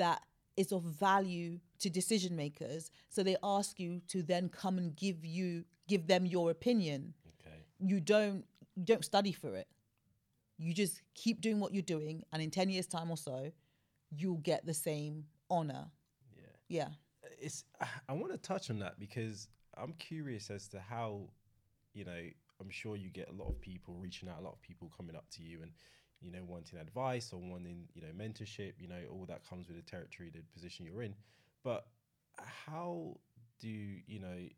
[0.00, 0.22] that
[0.56, 2.90] is of value to decision makers.
[3.10, 7.14] So they ask you to then come and give you give them your opinion.
[7.40, 7.56] Okay.
[7.78, 9.68] You don't you don't study for it.
[10.58, 13.52] You just keep doing what you're doing and in 10 years time or so
[14.10, 15.86] you'll get the same honor.
[16.36, 16.42] Yeah.
[16.68, 16.88] Yeah.
[17.38, 17.64] it's
[18.08, 21.28] I want to touch on that because I'm curious as to how,
[21.94, 22.22] you know,
[22.60, 25.16] I'm sure you get a lot of people reaching out, a lot of people coming
[25.16, 25.72] up to you and,
[26.20, 29.76] you know, wanting advice or wanting, you know, mentorship, you know, all that comes with
[29.76, 31.14] the territory, the position you're in.
[31.64, 31.86] But
[32.66, 33.16] how
[33.60, 34.48] do, you know,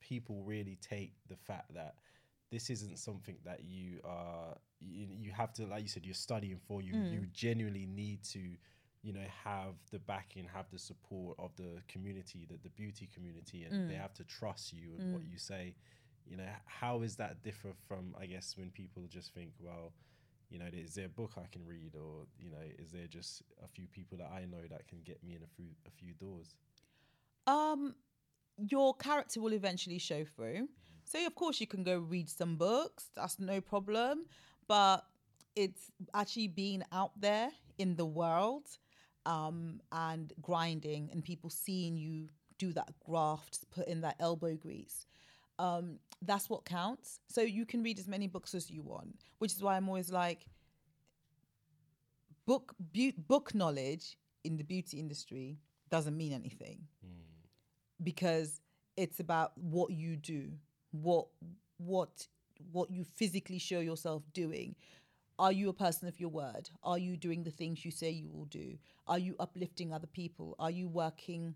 [0.00, 1.94] people really take the fact that
[2.50, 6.58] this isn't something that you are you, you have to like you said you're studying
[6.66, 7.32] for you you mm.
[7.32, 8.40] genuinely need to
[9.02, 13.64] you know have the backing have the support of the community the, the beauty community
[13.70, 14.00] and they mm.
[14.00, 15.30] have to trust you and what mm.
[15.30, 15.74] you say.
[16.26, 19.92] You know how is that different from i guess when people just think well
[20.50, 23.42] you know is there a book i can read or you know is there just
[23.64, 26.12] a few people that i know that can get me in a few a few
[26.14, 26.54] doors
[27.46, 27.94] Um,
[28.58, 30.68] your character will eventually show through.
[31.04, 33.10] So of course you can go read some books.
[33.16, 34.26] That's no problem.
[34.68, 35.04] But
[35.56, 38.66] it's actually being out there in the world,
[39.26, 45.06] um, and grinding and people seeing you do that graft, put in that elbow grease.
[45.60, 47.20] Um, that's what counts.
[47.28, 50.10] So you can read as many books as you want, which is why I'm always
[50.10, 50.46] like,
[52.46, 55.58] book bu- book knowledge in the beauty industry
[55.90, 56.78] doesn't mean anything.
[58.02, 58.60] Because
[58.96, 60.50] it's about what you do
[60.92, 61.26] what
[61.78, 62.26] what
[62.72, 64.74] what you physically show yourself doing.
[65.38, 66.68] Are you a person of your word?
[66.82, 68.76] Are you doing the things you say you will do?
[69.06, 70.54] Are you uplifting other people?
[70.58, 71.54] Are you working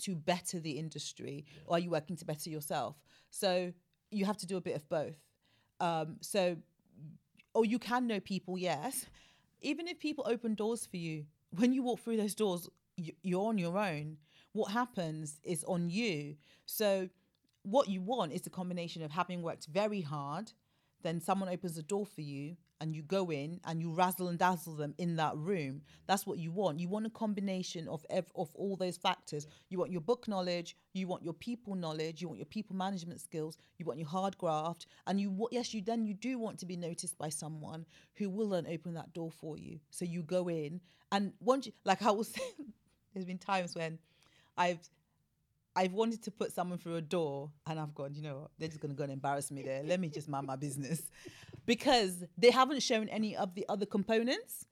[0.00, 2.96] to better the industry or are you working to better yourself?
[3.30, 3.72] So
[4.10, 5.16] you have to do a bit of both.
[5.80, 6.56] Um, so
[7.54, 9.06] or you can know people yes.
[9.60, 11.24] Even if people open doors for you
[11.56, 14.18] when you walk through those doors you're on your own.
[14.52, 16.36] What happens is on you.
[16.64, 17.08] So
[17.62, 20.52] what you want is a combination of having worked very hard
[21.02, 24.38] then someone opens a door for you and you go in and you razzle and
[24.38, 26.78] dazzle them in that room that's what you want.
[26.78, 29.46] You want a combination of ev- of all those factors.
[29.70, 33.20] You want your book knowledge you want your people knowledge you want your people management
[33.20, 36.58] skills you want your hard graft and you wa- yes you then you do want
[36.58, 39.80] to be noticed by someone who will then open that door for you.
[39.90, 42.34] So you go in and once you like i was
[43.14, 43.98] there's been times when
[44.58, 44.80] i've
[45.76, 48.68] I've wanted to put someone through a door and I've gone, you know what, they're
[48.68, 49.82] just going to go and embarrass me there.
[49.82, 51.02] Let me just mind my business.
[51.66, 54.66] Because they haven't shown any of the other components.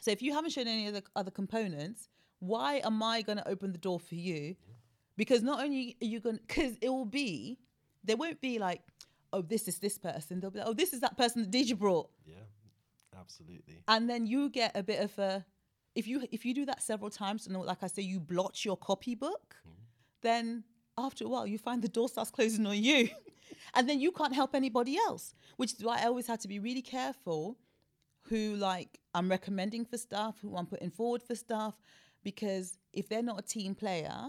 [0.00, 3.48] So if you haven't shown any of the other components, why am I going to
[3.48, 4.56] open the door for you?
[5.16, 7.58] Because not only are you going to, because it will be,
[8.04, 8.82] there won't be like,
[9.32, 10.40] oh, this is this person.
[10.40, 12.10] They'll be like, oh, this is that person that Dija brought.
[12.26, 12.34] yeah
[13.18, 15.44] absolutely And then you get a bit of a,
[15.94, 18.76] if you if you do that several times, and like I say, you blotch your
[18.76, 19.72] copybook, mm.
[20.22, 20.64] Then
[20.98, 23.08] after a while you find the door starts closing on you,
[23.74, 25.34] and then you can't help anybody else.
[25.56, 27.58] Which is why I always have to be really careful
[28.28, 31.74] who like I'm recommending for stuff, who I'm putting forward for stuff,
[32.24, 34.28] because if they're not a team player,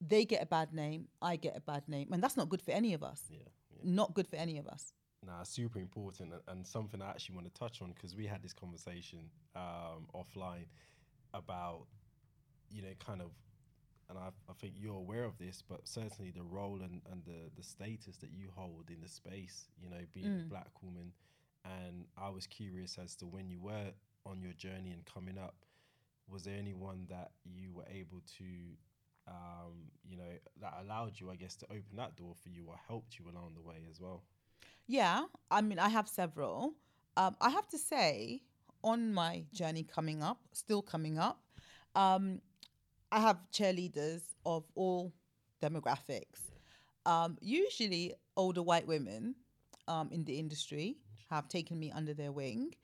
[0.00, 2.70] they get a bad name, I get a bad name, and that's not good for
[2.70, 3.22] any of us.
[3.30, 3.38] yeah
[3.84, 4.92] Not good for any of us.
[5.24, 8.42] Nah, super important and, and something I actually want to touch on because we had
[8.42, 10.66] this conversation um, offline
[11.34, 11.86] about,
[12.70, 13.30] you know, kind of,
[14.08, 17.50] and I, I think you're aware of this, but certainly the role and, and the,
[17.56, 21.12] the status that you hold in the space, you know, being a black woman.
[21.64, 23.90] And I was curious as to when you were
[24.24, 25.56] on your journey and coming up,
[26.28, 28.44] was there anyone that you were able to,
[29.28, 32.76] um, you know, that allowed you, I guess, to open that door for you or
[32.86, 34.22] helped you along the way as well?
[34.86, 36.74] Yeah, I mean, I have several.
[37.16, 38.42] Um, I have to say,
[38.84, 41.40] on my journey coming up, still coming up,
[41.96, 42.40] um,
[43.12, 45.12] I have cheerleaders of all
[45.62, 46.50] demographics.
[47.04, 49.34] Um, usually, older white women
[49.86, 50.98] um, in the industry
[51.30, 52.74] have taken me under their wing,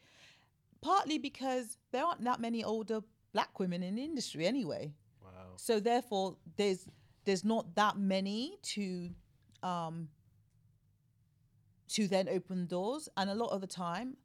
[0.80, 3.00] partly because there aren't that many older
[3.32, 4.92] black women in the industry anyway.
[5.22, 5.30] Wow.
[5.56, 6.86] So therefore, there's
[7.24, 9.10] there's not that many to
[9.62, 10.08] um,
[11.88, 14.16] to then open doors, and a lot of the time,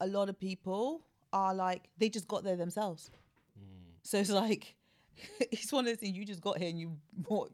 [0.00, 3.10] a lot of people are like they just got there themselves.
[4.02, 4.74] So it's like
[5.40, 6.96] it's one of those things you just got here and you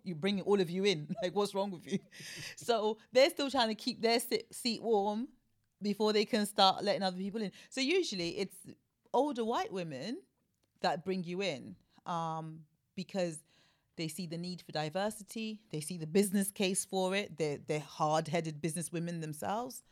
[0.05, 1.09] you bring all of you in.
[1.23, 1.99] Like, what's wrong with you?
[2.57, 5.29] so they're still trying to keep their sit, seat warm
[5.83, 7.53] before they can start letting other people in.
[7.71, 8.57] So usually it's
[9.13, 10.19] older white women
[10.81, 12.61] that bring you in um,
[12.97, 13.39] because
[13.97, 15.61] they see the need for diversity.
[15.71, 17.37] They see the business case for it.
[17.37, 19.83] They're, they're hard headed business women themselves.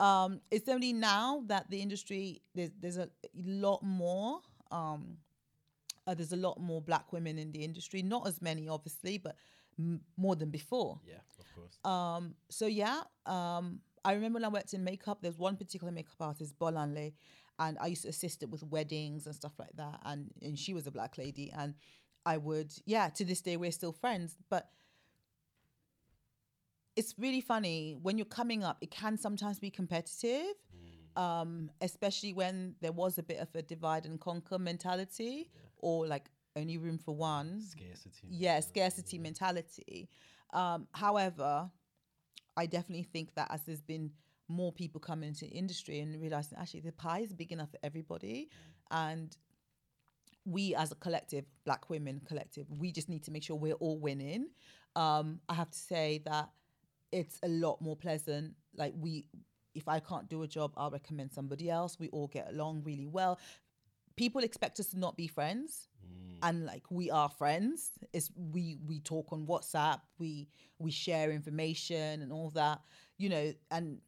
[0.00, 4.40] Um, it's only now that the industry, there's, there's a lot more.
[4.70, 5.18] Um,
[6.06, 8.02] uh, there's a lot more black women in the industry.
[8.02, 9.36] Not as many, obviously, but
[9.78, 11.00] m- more than before.
[11.06, 11.78] Yeah, of course.
[11.84, 16.16] Um, so yeah, um, I remember when I worked in makeup, there's one particular makeup
[16.20, 17.12] artist, Bolanle,
[17.58, 20.00] and I used to assist her with weddings and stuff like that.
[20.04, 21.74] And and she was a black lady, and
[22.26, 24.36] I would, yeah, to this day we're still friends.
[24.50, 24.68] But
[26.96, 28.78] it's really funny when you're coming up.
[28.80, 30.54] It can sometimes be competitive,
[31.16, 35.50] um, especially when there was a bit of a divide and conquer mentality,
[35.82, 37.60] or like only room for one.
[37.60, 38.26] Scarcity.
[38.30, 40.08] yeah scarcity mentality.
[40.52, 41.70] Um however
[42.56, 44.10] i definitely think that as there's been
[44.48, 47.78] more people coming into the industry and realizing actually the pie is big enough for
[47.82, 48.50] everybody
[48.90, 49.36] and
[50.44, 53.98] we as a collective black women collective we just need to make sure we're all
[53.98, 54.48] winning.
[54.96, 56.50] Um i have to say that
[57.12, 59.24] it's a lot more pleasant like we
[59.74, 61.98] if i can't do a job i'll recommend somebody else.
[61.98, 63.38] We all get along really well
[64.16, 65.88] people expect us to not be friends.
[66.44, 67.92] And like we are friends.
[68.12, 70.00] It's we we talk on whatsapp.
[70.18, 70.48] We
[70.78, 72.80] we share information and all that
[73.16, 73.98] you know and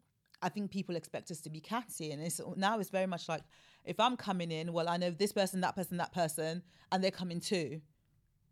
[0.42, 2.10] i think people expect us to be catty.
[2.10, 3.42] And it's now it's very much like
[3.84, 7.12] if i'm coming in well i know this person that person that person and they're
[7.12, 7.80] coming too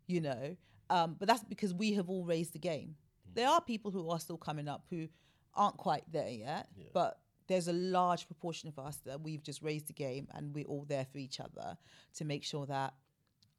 [0.07, 0.55] you know?
[0.89, 2.95] Um, but that's because we have all raised the game.
[3.33, 5.07] There are people who are still coming up who
[5.55, 9.87] aren't quite there yet but there's a large proportion of us that we've just raised
[9.87, 11.77] the game and we're all there for each other
[12.15, 12.93] to make sure that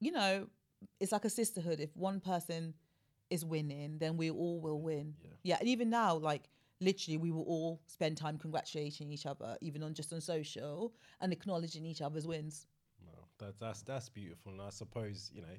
[0.01, 0.47] you know
[1.01, 1.81] it's like a sisterhood.
[1.81, 2.75] If one person
[3.31, 5.15] is winning then we all will win.
[5.43, 6.49] Yeah, and even now like
[6.81, 11.33] literally we will all spend time congratulating each other even on just on social and
[11.33, 12.67] acknowledging each other's wins.
[13.05, 15.57] No, that, that's that's beautiful, and I suppose you know,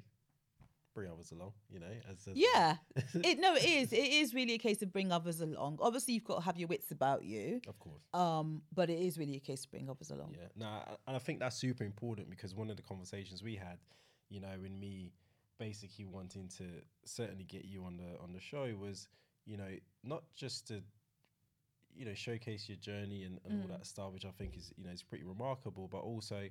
[0.96, 1.52] bring others along.
[1.70, 2.76] You know, as, yeah.
[3.14, 3.92] It no it is.
[3.92, 5.78] It is really a case of bring others along.
[5.80, 7.60] Obviously you've got to have your wits about you.
[7.68, 8.02] Of course.
[8.14, 10.34] um but it is really a case of bring others along.
[10.40, 13.54] Yeah, no, I- and I think that's super important because one of the conversations we
[13.56, 13.78] had,
[14.30, 15.12] you know, in me
[15.58, 16.64] basically wanting to
[17.04, 19.08] certainly get you on the on the show was,
[19.44, 20.82] you know, not just to,
[21.94, 24.84] you know, showcase your journey and, and all that stuff, which I think is you
[24.84, 26.48] know is pretty remarkable, but also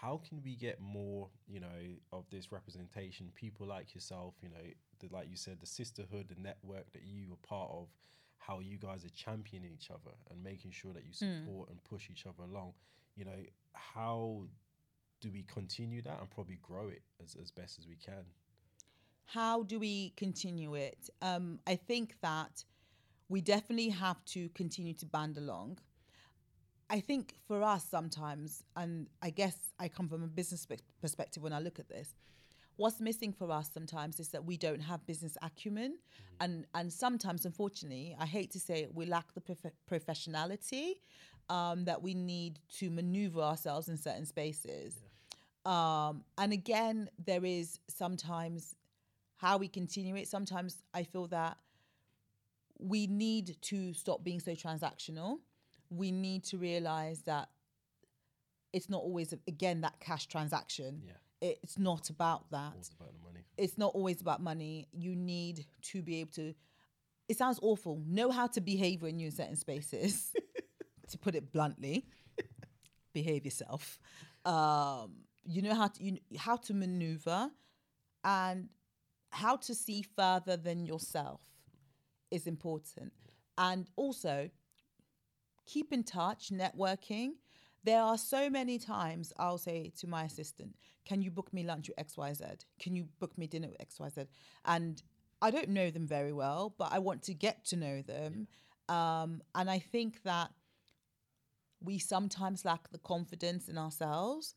[0.00, 1.66] how can we get more, you know,
[2.12, 3.30] of this representation?
[3.34, 4.56] People like yourself, you know,
[5.00, 7.88] the, like you said, the sisterhood, the network that you are part of.
[8.38, 12.10] How you guys are championing each other and making sure that you support and push
[12.10, 12.74] each other along.
[13.16, 14.42] You know, how
[15.20, 18.24] do we continue that and probably grow it as, as best as we can?
[19.26, 21.10] how do we continue it?
[21.20, 22.64] Um, I think that
[23.28, 25.78] we definitely have to continue to band along.
[26.88, 30.66] I think for us sometimes, and I guess I come from a business
[31.00, 32.14] perspective when I look at this,
[32.76, 35.98] what's missing for us sometimes is that we don't have business acumen,
[36.40, 40.94] and and sometimes, unfortunately, I hate to say it, we lack the prof- professionality
[41.48, 44.94] um, that we need to maneuver ourselves in certain spaces.
[45.64, 48.76] Um, and again, there is sometimes
[49.36, 50.28] how we continue it.
[50.28, 51.56] Sometimes I feel that
[52.78, 55.38] we need to stop being so transactional.
[55.90, 57.48] We need to realize that
[58.72, 61.02] it's not always, again, that cash transaction.
[61.06, 61.52] Yeah.
[61.62, 62.72] It's not about that.
[62.74, 63.44] All about the money.
[63.56, 64.88] It's not always about money.
[64.92, 66.54] You need to be able to,
[67.28, 70.32] it sounds awful, know how to behave when you're in certain spaces,
[71.08, 72.06] to put it bluntly.
[73.12, 73.98] behave yourself.
[74.44, 75.12] Um,
[75.44, 77.50] you know how to, you, how to maneuver
[78.24, 78.68] and
[79.30, 81.40] how to see further than yourself
[82.30, 83.12] is important.
[83.58, 84.50] And also,
[85.66, 87.32] keep in touch, networking.
[87.84, 91.88] There are so many times I'll say to my assistant, Can you book me lunch
[91.88, 92.64] with XYZ?
[92.80, 94.26] Can you book me dinner with XYZ?
[94.64, 95.02] And
[95.42, 98.48] I don't know them very well, but I want to get to know them.
[98.88, 100.50] Um, and I think that
[101.80, 104.54] we sometimes lack the confidence in ourselves.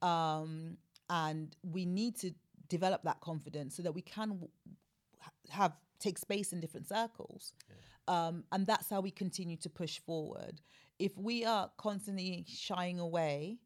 [0.00, 0.78] Um,
[1.10, 2.32] and we need to
[2.68, 4.48] develop that confidence so that we can w-
[5.50, 7.52] have take space in different circles
[8.08, 10.60] um, and that's how we continue to push forward
[10.98, 13.58] if we are constantly shying away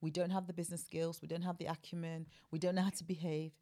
[0.00, 2.90] we don't have the business skills we don't have the acumen we don't know how
[2.90, 3.52] to behave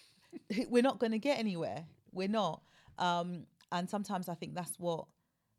[0.68, 2.62] we're not going to get anywhere we're not
[2.98, 5.06] um, and sometimes i think that's what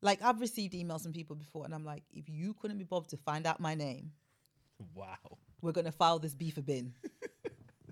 [0.02, 3.10] like i've received emails from people before and i'm like if you couldn't be bothered
[3.10, 4.12] to find out my name
[4.94, 5.38] Wow.
[5.62, 6.94] we're going to file this beef a bin.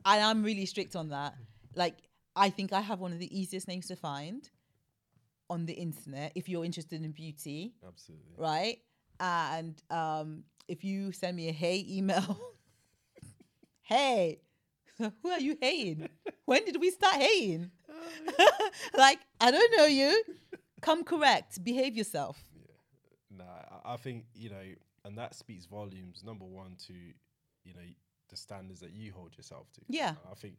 [0.06, 1.36] and I'm really strict on that.
[1.76, 1.96] Like,
[2.36, 4.50] I think I have one of the easiest names to find
[5.52, 8.36] on the internet if you're interested in beauty, Absolutely.
[8.38, 8.78] right?
[9.20, 12.40] And um, if you send me a hey email,
[13.82, 14.40] hey,
[14.98, 16.10] who are you haying?
[16.46, 17.72] When did we start haying?
[18.98, 20.24] like, I don't know you.
[20.82, 21.64] Come correct.
[21.64, 22.44] Behave yourself.
[23.30, 24.64] Nah, I- I think you know,
[25.06, 26.24] and that speaks volumes.
[26.24, 27.88] Number one, to you know
[28.30, 29.82] the standards that you hold yourself to.
[29.90, 30.14] Yeah.
[30.32, 30.56] I think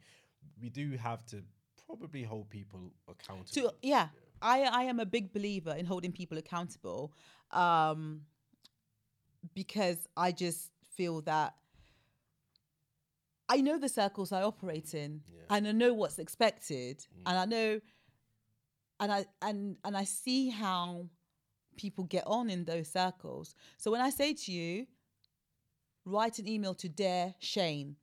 [0.61, 1.43] we do have to
[1.87, 3.71] probably hold people accountable.
[3.71, 4.09] to yeah
[4.43, 7.13] i i am a big believer in holding people accountable
[7.53, 8.23] um
[9.55, 11.55] because i just feel that
[13.49, 15.57] i know the circles i operate in Yeah.
[15.57, 17.81] and i know what's expected and i know
[19.01, 21.09] and i and and i see how
[21.77, 23.55] people get on in those circles.
[23.79, 24.87] So when i say to you
[26.05, 27.97] write an email to dare shane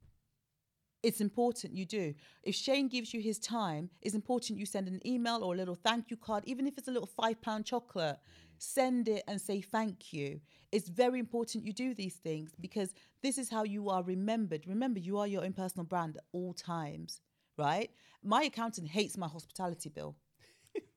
[1.01, 2.13] it's important you do.
[2.43, 5.75] If Shane gives you his time, it's important you send an email or a little
[5.75, 8.17] thank you card, even if it's a little five pound chocolate.
[8.57, 10.41] Send it and say thank you.
[10.71, 14.67] It's very important you do these things because this is how you are remembered.
[14.67, 17.21] Remember, you are your own personal brand at all times,
[17.57, 17.89] right?
[18.21, 20.17] My accountant hates my hospitality bill.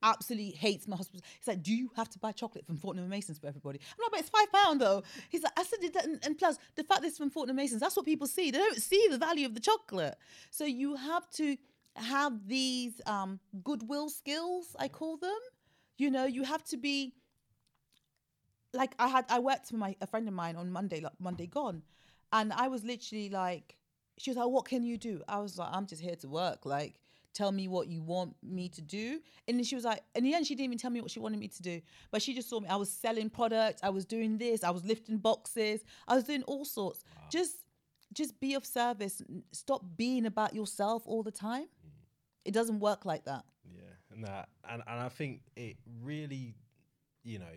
[0.02, 1.24] Absolutely hates my hospital.
[1.38, 4.10] He's like, "Do you have to buy chocolate from Fortnum Masons for everybody?" I'm like,
[4.10, 7.02] "But it's five pound though." He's like, "I said it, and, and plus the fact
[7.02, 8.50] that it's from Fortnum Masons, that's what people see.
[8.50, 10.16] They don't see the value of the chocolate.
[10.50, 11.56] So you have to
[11.96, 15.38] have these um, goodwill skills, I call them.
[15.98, 17.14] You know, you have to be
[18.72, 19.24] like I had.
[19.28, 21.82] I worked for my a friend of mine on Monday, like Monday gone,
[22.32, 23.76] and I was literally like,
[24.18, 26.64] she was like, "What can you do?" I was like, "I'm just here to work.
[26.64, 26.94] Like,
[27.33, 30.35] tell me what you want me to do." And then she was like, in the
[30.35, 32.49] end, she didn't even tell me what she wanted me to do, but she just
[32.49, 32.68] saw me.
[32.68, 33.83] I was selling products.
[33.83, 34.62] I was doing this.
[34.64, 35.85] I was lifting boxes.
[36.09, 37.05] I was doing all sorts.
[37.31, 37.57] Just,
[38.12, 39.23] just be of service.
[39.53, 41.62] Stop being about yourself all the time.
[41.83, 41.88] Hmm.
[42.45, 43.45] It doesn't work like that.
[43.75, 43.83] Yeah,
[44.16, 46.55] nah, and and I think it really,
[47.23, 47.57] you know,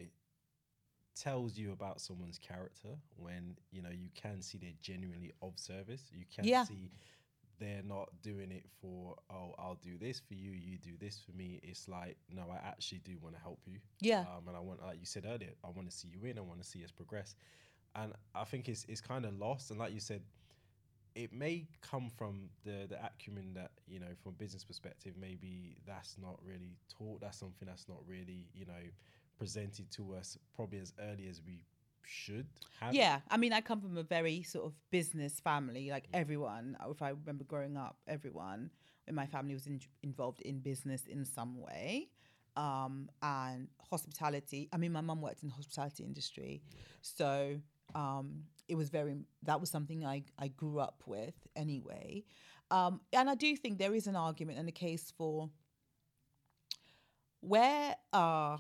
[1.16, 6.10] tells you about someone's character when you know you can see they're genuinely of service.
[6.14, 6.66] You can Yeah.
[6.66, 6.92] see
[7.60, 11.36] they're not doing it for oh I'll do this for you, you do this for
[11.36, 11.60] me.
[11.63, 13.80] It's like no, I actually do want to help you.
[14.00, 14.22] Yeah.
[14.22, 16.38] um, and I want like you said earlier, I want to see you in.
[16.38, 17.36] I want to see us progress,
[17.96, 19.72] and I think it's it's kind of lost.
[19.72, 20.22] And like you said,
[21.15, 25.78] it may come from the the acumen that you know from a business perspective maybe
[25.88, 28.74] that's not really taught that's something that's not really you know
[29.38, 31.62] presented to us probably as early as we
[32.08, 32.48] should
[32.80, 35.89] have Yeah, I mean, I come from a very sort of business family.
[35.91, 38.70] Like everyone, if I remember growing up, everyone
[39.08, 42.10] in my family was in, involved in business in some way,
[42.56, 44.70] um, and hospitality.
[44.74, 46.62] I mean, my mum worked in the hospitality industry,
[47.02, 47.60] so
[47.94, 49.15] um, it was very.
[49.44, 52.24] That was something I I grew up with anyway,
[52.72, 55.50] um, and I do think there is an argument and a case for
[57.41, 58.58] where uh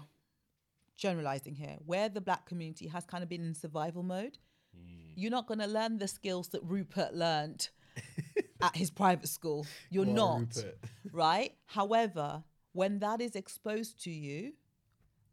[0.97, 4.37] generalizing here, where the black community has kind of been in survival mode,
[4.73, 5.11] hmm.
[5.15, 7.69] you're not going to learn the skills that Rupert learned
[8.61, 9.65] at his private school.
[9.89, 10.63] You're a not,
[11.11, 11.53] right?
[11.65, 14.53] However, when that is exposed to you,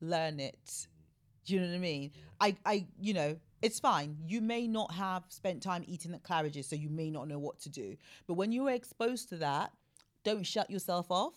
[0.00, 0.86] learn it.
[1.44, 2.12] Do you know what I mean?
[2.40, 4.16] I, I, you know, it's fine.
[4.26, 7.58] You may not have spent time eating at Claridge's, so you may not know what
[7.60, 7.96] to do.
[8.26, 9.72] But when you are exposed to that,
[10.24, 11.34] don't shut yourself off.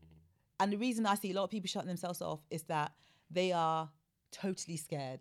[0.00, 0.16] Hmm.
[0.60, 2.92] And the reason I see a lot of people shutting themselves off is that
[3.32, 3.90] they are
[4.30, 5.20] totally scared.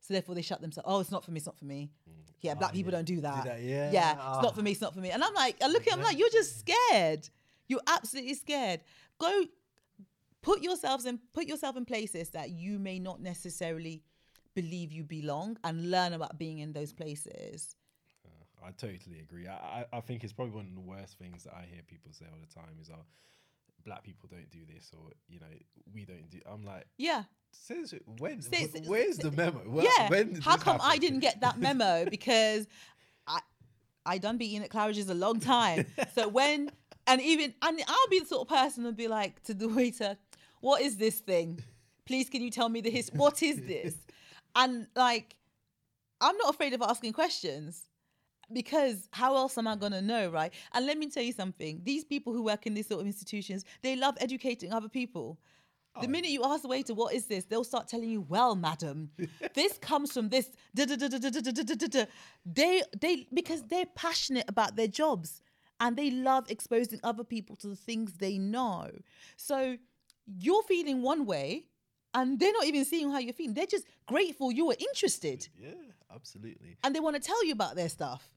[0.00, 0.86] So therefore they shut themselves.
[0.90, 1.38] Oh, it's not for me.
[1.38, 1.90] It's not for me.
[2.40, 2.98] Yeah, black Ah, people yeah.
[2.98, 3.44] don't do that.
[3.44, 3.90] that, yeah.
[3.92, 4.34] yeah, Ah.
[4.38, 4.72] it's not for me.
[4.72, 5.10] It's not for me.
[5.10, 7.28] And I'm like, I look at, I'm like, you're just scared.
[7.68, 8.80] You're absolutely scared.
[9.18, 9.44] Go,
[10.42, 14.02] put yourselves in, put yourself in places that you may not necessarily
[14.54, 17.76] believe you belong, and learn about being in those places.
[18.64, 19.46] I totally agree.
[19.48, 19.54] I,
[19.92, 22.26] I, I think it's probably one of the worst things that I hear people say
[22.32, 23.04] all the time is, "Oh,
[23.84, 25.46] black people don't do this," or you know,
[25.92, 26.40] we don't do.
[26.46, 28.40] I'm like, Yeah, says when?
[28.42, 29.58] Say- where's the memo?
[29.60, 30.08] Where- yeah.
[30.08, 32.04] When How come I didn't get that memo?
[32.10, 32.66] Because
[33.26, 33.40] I
[34.04, 35.86] I done being at Claridge's a long time.
[36.14, 36.70] So when
[37.06, 40.16] and even and I'll be the sort of person who'll be like to the waiter,
[40.60, 41.62] "What is this thing?
[42.04, 43.10] Please, can you tell me the his?
[43.12, 43.94] What is this?"
[44.54, 45.36] And like,
[46.20, 47.84] I'm not afraid of asking questions
[48.52, 50.52] because how else am I going to know, right?
[50.72, 53.64] And let me tell you something these people who work in these sort of institutions,
[53.82, 55.38] they love educating other people.
[56.00, 56.10] The oh.
[56.10, 57.44] minute you ask the waiter, what is this?
[57.44, 59.10] They'll start telling you, well, madam,
[59.54, 60.50] this comes from this.
[60.74, 60.86] They,
[62.98, 65.42] they, because they're passionate about their jobs
[65.80, 68.90] and they love exposing other people to the things they know.
[69.36, 69.76] So
[70.26, 71.66] you're feeling one way
[72.14, 73.54] and they're not even seeing how you're feeling.
[73.54, 75.48] They're just grateful you were interested.
[75.58, 75.70] Yeah,
[76.14, 76.76] absolutely.
[76.84, 78.28] And they want to tell you about their stuff.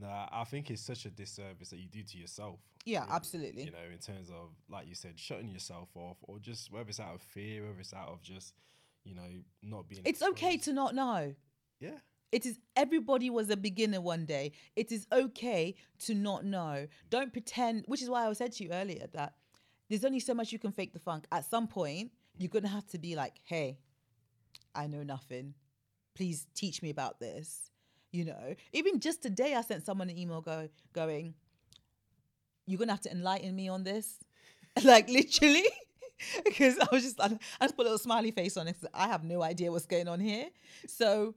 [0.00, 2.58] Nah, I think it's such a disservice that you do to yourself.
[2.86, 3.64] Yeah, really, absolutely.
[3.64, 7.00] You know, in terms of like you said, shutting yourself off, or just whether it's
[7.00, 8.54] out of fear, whether it's out of just,
[9.04, 9.28] you know,
[9.62, 10.02] not being.
[10.04, 11.34] It's okay to not know.
[11.80, 11.98] Yeah.
[12.32, 14.52] It is everybody was a beginner one day.
[14.76, 15.74] It is okay
[16.06, 16.86] to not know.
[17.10, 19.34] Don't pretend, which is why I said to you earlier that
[19.88, 21.26] there's only so much you can fake the funk.
[21.32, 23.78] At some point, you're gonna have to be like, hey,
[24.74, 25.54] I know nothing.
[26.14, 27.70] Please teach me about this.
[28.12, 31.34] You know, even just today, I sent someone an email go, going,
[32.66, 34.18] you're gonna have to enlighten me on this.
[34.84, 35.64] like literally.
[36.44, 38.76] because I was just, I I just put a little smiley face on it.
[38.92, 40.48] I have no idea what's going on here.
[40.86, 41.34] So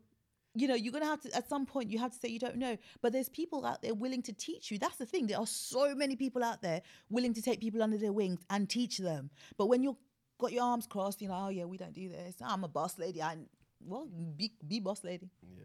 [0.56, 2.58] you know, you're gonna have to at some point you have to say you don't
[2.58, 2.78] know.
[3.02, 4.78] But there's people out there willing to teach you.
[4.78, 5.28] That's the thing.
[5.28, 8.70] There are so many people out there willing to take people under their wings and
[8.70, 9.30] teach them.
[9.58, 9.98] But when you've
[10.40, 12.36] got your arms crossed, you know, oh yeah, we don't do this.
[12.42, 13.22] I'm a boss lady.
[13.22, 13.38] I
[13.80, 14.08] well,
[14.38, 15.30] be be boss lady.
[15.42, 15.64] Yeah,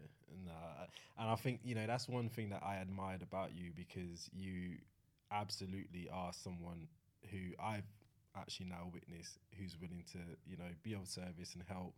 [1.17, 4.77] and I think you know that's one thing that I admired about you because you
[5.31, 6.87] absolutely are someone
[7.31, 7.85] who I've
[8.37, 11.95] actually now witnessed who's willing to you know be of service and help.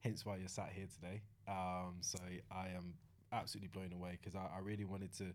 [0.00, 1.22] Hence why you're sat here today.
[1.46, 2.18] Um, so
[2.50, 2.94] I am
[3.32, 5.32] absolutely blown away because I, I really wanted to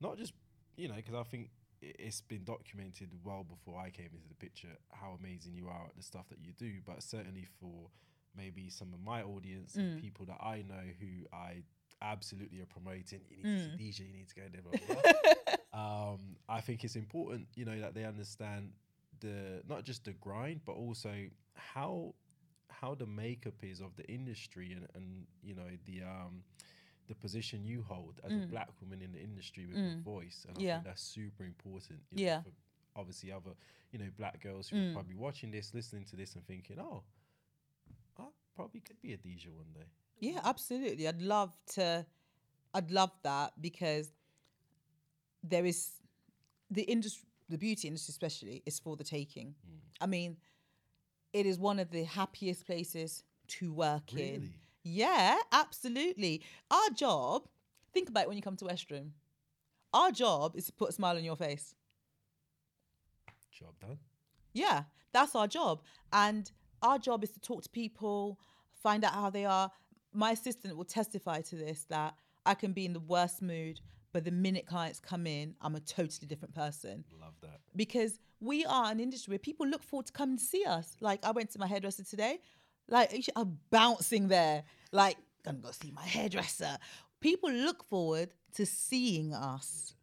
[0.00, 0.32] not just
[0.76, 4.68] you know because I think it's been documented well before I came into the picture
[4.90, 7.88] how amazing you are at the stuff that you do, but certainly for
[8.36, 11.62] maybe some of my audience and people that I know who I
[12.02, 13.20] absolutely are promoting.
[13.30, 14.62] You need to see Dija, you need to go there.
[14.62, 15.02] Blah, blah,
[15.72, 16.12] blah.
[16.12, 18.72] um, I think it's important, you know, that they understand
[19.20, 21.12] the not just the grind, but also
[21.54, 22.14] how
[22.70, 26.42] how the makeup is of the industry and, and you know the um
[27.08, 30.56] the position you hold as a black woman in the industry with a voice and
[30.58, 30.74] I Yeah.
[30.74, 32.40] think that's super important you know, Yeah.
[32.42, 32.50] for
[32.94, 33.52] obviously other
[33.90, 37.02] you know black girls who are probably watching this listening to this and thinking oh
[38.18, 38.24] I
[38.54, 39.86] probably could be a Dija one day
[40.20, 41.06] Yeah, absolutely.
[41.08, 42.06] I'd love to.
[42.74, 44.10] I'd love that because
[45.42, 45.90] there is
[46.70, 49.48] the industry, the beauty industry, especially, is for the taking.
[49.48, 49.78] Mm.
[50.00, 50.36] I mean,
[51.32, 54.52] it is one of the happiest places to work in.
[54.82, 56.42] Yeah, absolutely.
[56.70, 57.48] Our job.
[57.92, 59.12] Think about it when you come to West Room.
[59.92, 61.74] Our job is to put a smile on your face.
[63.50, 63.98] job done
[64.52, 65.82] Yeah, that's our job.
[66.12, 66.50] And
[66.82, 68.38] our job is to talk to people,
[68.82, 69.70] find out how they are.
[70.18, 73.78] My assistant will testify to this that I can be in the worst mood,
[74.12, 78.64] but the minute clients come in, I'm a totally different person love that because we
[78.64, 80.96] are an industry where people look forward to coming to see us.
[81.00, 82.40] Like I went to my hairdresser today,
[82.88, 86.78] like I'm bouncing there, like gonna go see my hairdresser.
[87.20, 89.94] People look forward to seeing us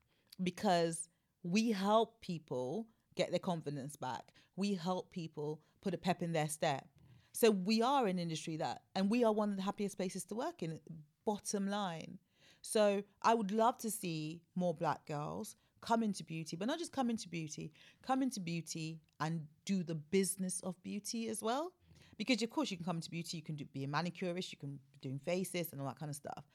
[0.42, 1.10] because
[1.44, 4.24] we help people get their confidence back.
[4.56, 6.88] We help people put a pep in their step.
[7.36, 10.36] So we are an industry that, and we are one of the happiest places to
[10.36, 10.80] work in.
[11.26, 12.18] Bottom line.
[12.62, 16.94] So I would love to see more black girls come into beauty, but not just
[16.94, 17.74] come into beauty,
[18.08, 21.74] come into beauty and do the business of beauty as well.
[22.18, 24.58] Because of course you can come into beauty, you can do, be a manicurist, you
[24.58, 26.46] can be doing faces and all that kind of stuff.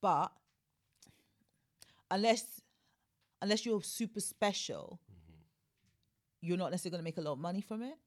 [0.00, 0.32] But
[2.10, 2.62] unless
[3.42, 5.42] unless you're super special, mm-hmm.
[6.40, 7.98] you're not necessarily going to make a lot of money from it.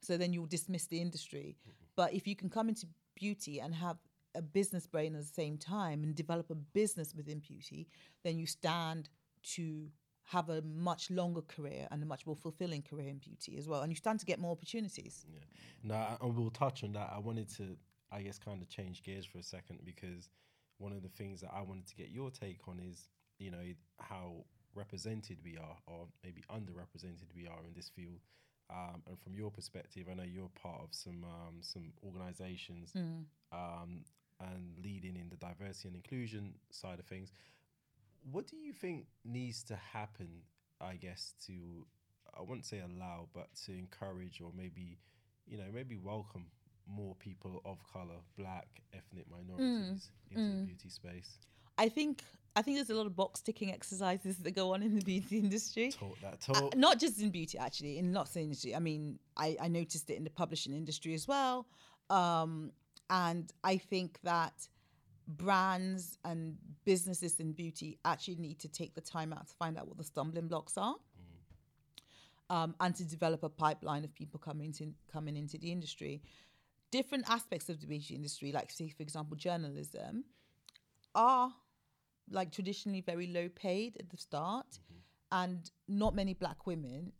[0.00, 1.56] So then you'll dismiss the industry.
[1.60, 1.84] Mm-hmm.
[1.96, 3.96] But if you can come into beauty and have
[4.34, 7.88] a business brain at the same time and develop a business within beauty,
[8.22, 9.08] then you stand
[9.42, 9.88] to
[10.24, 13.80] have a much longer career and a much more fulfilling career in beauty as well.
[13.80, 15.24] And you stand to get more opportunities.
[15.32, 15.40] Yeah.
[15.82, 17.10] No, and we'll touch on that.
[17.14, 17.76] I wanted to,
[18.12, 20.28] I guess, kind of change gears for a second because
[20.76, 23.64] one of the things that I wanted to get your take on is, you know,
[24.00, 24.44] how
[24.74, 28.20] represented we are, or maybe underrepresented we are in this field.
[28.70, 32.92] Um, and from your perspective, I know you're part of some um, some organisations
[33.52, 34.04] um,
[34.40, 37.32] and leading in the diversity and inclusion side of things.
[38.30, 40.28] What do you think needs to happen?
[40.80, 41.52] I guess to
[42.38, 44.98] I wouldn't say allow, but to encourage or maybe,
[45.46, 46.46] you know, maybe welcome
[46.86, 51.38] more people of color, black, ethnic minorities into the beauty space.
[51.76, 52.22] I think
[52.58, 55.38] I think there's a lot of box ticking exercises that go on in the beauty
[55.38, 55.92] industry.
[55.92, 56.76] Talk that Uh, talk.
[56.76, 58.74] not just in beauty, actually, in lots of industry.
[58.74, 61.66] I mean, I, I noticed it in the publishing industry as well.
[62.10, 62.72] Um,
[63.10, 64.68] and I think that
[65.28, 69.86] brands and businesses in beauty actually need to take the time out to find out
[69.86, 70.96] what the stumbling blocks are.
[72.50, 76.22] Um, and to develop a pipeline of people coming into coming into the industry.
[76.90, 80.24] Different aspects of the beauty industry, like say for example journalism,
[81.14, 81.52] are
[82.30, 84.78] like traditionally very low paid at the start
[85.32, 87.12] and not many black women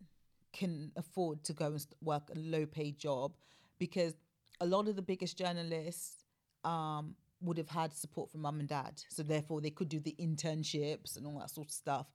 [0.53, 3.33] can afford to go and work a low paid job
[3.79, 4.15] because
[4.61, 6.25] a lot of the biggest journalists
[6.65, 10.17] um, would have had support from mum and dad, so therefore they could do the
[10.21, 12.07] internships and all that sort of stuff.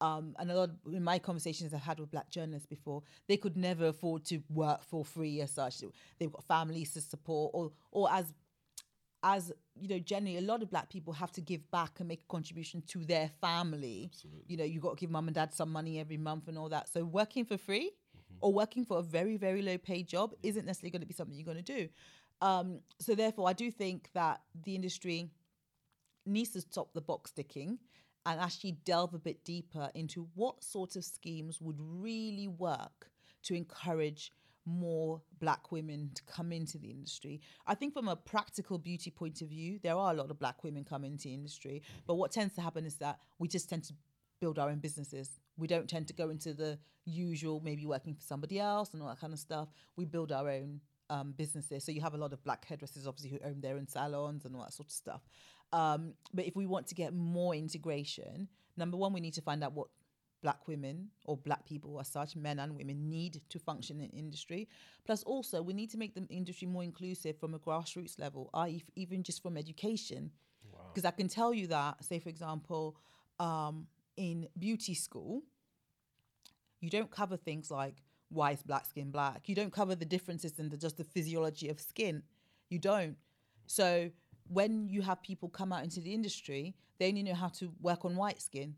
[0.00, 3.36] Um, and a lot of, in my conversations I've had with black journalists before, they
[3.36, 5.82] could never afford to work for free as such.
[6.18, 8.32] They've got families to support, or or as
[9.22, 12.22] as you know, generally a lot of black people have to give back and make
[12.22, 14.10] a contribution to their family.
[14.12, 14.44] Absolutely.
[14.48, 16.68] You know, you got to give mum and dad some money every month and all
[16.68, 16.88] that.
[16.92, 17.92] So working for free
[18.40, 21.36] or working for a very very low paid job isn't necessarily going to be something
[21.36, 21.88] you're going to do.
[22.42, 25.30] Um, so therefore, I do think that the industry
[26.26, 27.78] needs to stop the box ticking
[28.26, 33.10] and actually delve a bit deeper into what sort of schemes would really work
[33.42, 34.32] to encourage
[34.70, 37.40] more black women to come into the industry.
[37.66, 40.62] I think from a practical beauty point of view, there are a lot of black
[40.64, 43.84] women coming into the industry, but what tends to happen is that we just tend
[43.84, 43.94] to
[44.40, 45.38] build our own businesses.
[45.56, 49.08] We don't tend to go into the usual maybe working for somebody else and all
[49.08, 49.68] that kind of stuff.
[49.96, 51.84] We build our own um, businesses.
[51.84, 54.54] So you have a lot of black hairdressers, obviously, who own their own salons and
[54.54, 55.20] all that sort of stuff.
[55.72, 59.62] Um, but if we want to get more integration, number one, we need to find
[59.62, 59.88] out what
[60.42, 64.68] black women or black people as such, men and women, need to function in industry.
[65.04, 68.82] Plus, also, we need to make the industry more inclusive from a grassroots level, i.e.,
[68.96, 70.30] even just from education.
[70.92, 72.96] Because I can tell you that, say, for example,
[73.38, 73.86] um,
[74.16, 75.42] in beauty school,
[76.80, 79.48] you don't cover things like why is black skin black.
[79.48, 82.22] You don't cover the differences in the just the physiology of skin.
[82.68, 83.16] You don't.
[83.66, 84.10] So
[84.48, 88.04] when you have people come out into the industry, they only know how to work
[88.04, 88.74] on white skin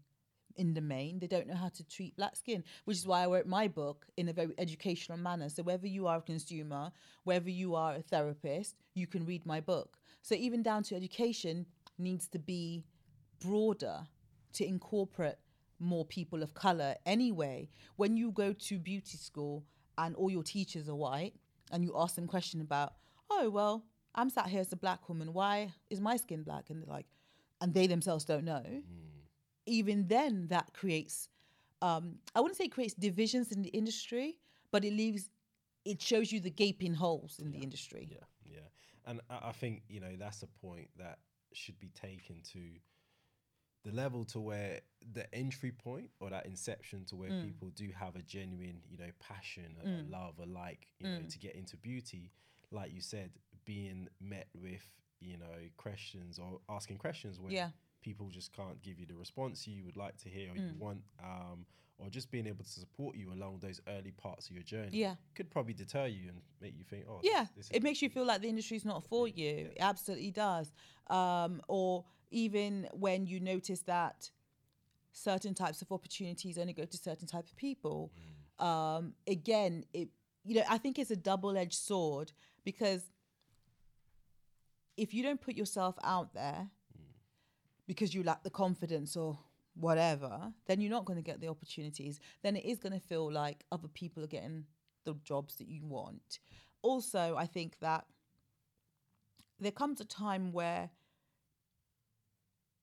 [0.56, 1.18] in the main.
[1.18, 4.06] They don't know how to treat black skin, which is why I wrote my book
[4.16, 5.48] in a very educational manner.
[5.48, 6.92] So whether you are a consumer,
[7.24, 9.98] whether you are a therapist, you can read my book.
[10.22, 11.66] So even down to education
[11.98, 12.84] needs to be
[13.40, 14.06] broader
[14.54, 15.36] to incorporate
[15.78, 19.64] more people of color anyway when you go to beauty school
[19.98, 21.34] and all your teachers are white
[21.72, 22.94] and you ask them question about
[23.30, 23.84] oh well
[24.14, 27.06] i'm sat here as a black woman why is my skin black and they're like
[27.60, 28.80] and they themselves don't know hmm.
[29.66, 31.28] Even then that creates
[31.82, 34.38] um i wouldn't say it creates divisions in the industry
[34.70, 35.30] but it leaves
[35.84, 38.08] it shows you the gaping holes in the industry.
[38.10, 38.68] Yeah, yeah,
[39.06, 41.18] and I, I think you know that's a point that
[41.52, 42.60] should be taken to
[43.84, 44.80] the level to where
[45.12, 47.42] the entry point or that inception to where Mm.
[47.42, 51.16] people do have a genuine, you know, passion, a, a love, a like, you know,
[51.18, 51.28] Mm.
[51.28, 52.30] to get into beauty,
[52.70, 53.30] like you said,
[53.64, 54.88] being met with,
[55.22, 55.46] you know,
[55.76, 57.70] questions or asking questions where Yeah.
[58.02, 60.78] people just can't give you the response you would like to hear or you Mm.
[60.78, 61.66] want, um,
[61.98, 64.98] or just being able to support you along those early parts of your journey.
[64.98, 65.16] Yeah.
[65.34, 68.08] could probably deter you and make you think, oh, yeah this, this it makes you
[68.10, 70.72] feel like the industry's not for you it absolutely does
[71.08, 74.30] um, or even when you notice that
[75.12, 78.10] certain types of opportunities only go to certain type of people
[78.58, 80.08] um, again it
[80.44, 82.32] you know i think it's a double-edged sword
[82.64, 83.10] because
[84.96, 86.68] if you don't put yourself out there
[87.86, 89.38] because you lack the confidence or
[89.74, 92.20] whatever, then you're not going to get the opportunities.
[92.42, 94.64] Then it is going to feel like other people are getting
[95.04, 96.38] the jobs that you want.
[96.82, 98.04] Also, I think that
[99.58, 100.90] there comes a time where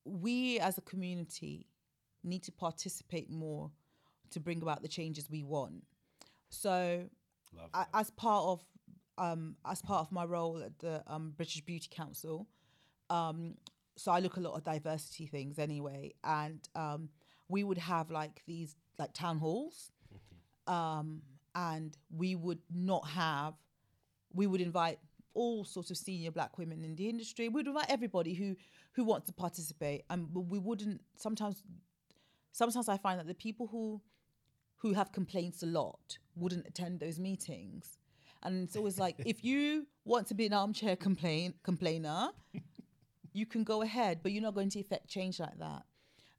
[0.06, 1.68] we as a community
[2.24, 3.72] need to participate more
[4.32, 5.84] to bring about the changes we want.
[6.50, 7.06] So,
[7.74, 8.64] I, as part of
[9.20, 12.48] um, as part of my role at the um, British Beauty Council,
[13.10, 13.56] um,
[13.96, 17.10] so I look a lot of diversity things anyway, and um,
[17.50, 19.92] we would have like these like town halls,
[20.68, 21.22] um,
[21.54, 23.54] and we would not have,
[24.34, 25.00] we would invite
[25.34, 27.50] all sorts of senior black women in the industry.
[27.50, 28.56] We'd invite everybody who
[28.94, 31.02] who wants to participate, and we wouldn't.
[31.18, 31.64] Sometimes,
[32.52, 34.02] sometimes I find that the people who
[34.78, 37.98] who have complaints a lot wouldn't attend those meetings.
[38.44, 42.30] And it's always like, if you want to be an armchair complain complainer,
[43.34, 45.84] you can go ahead, but you're not going to effect change like that.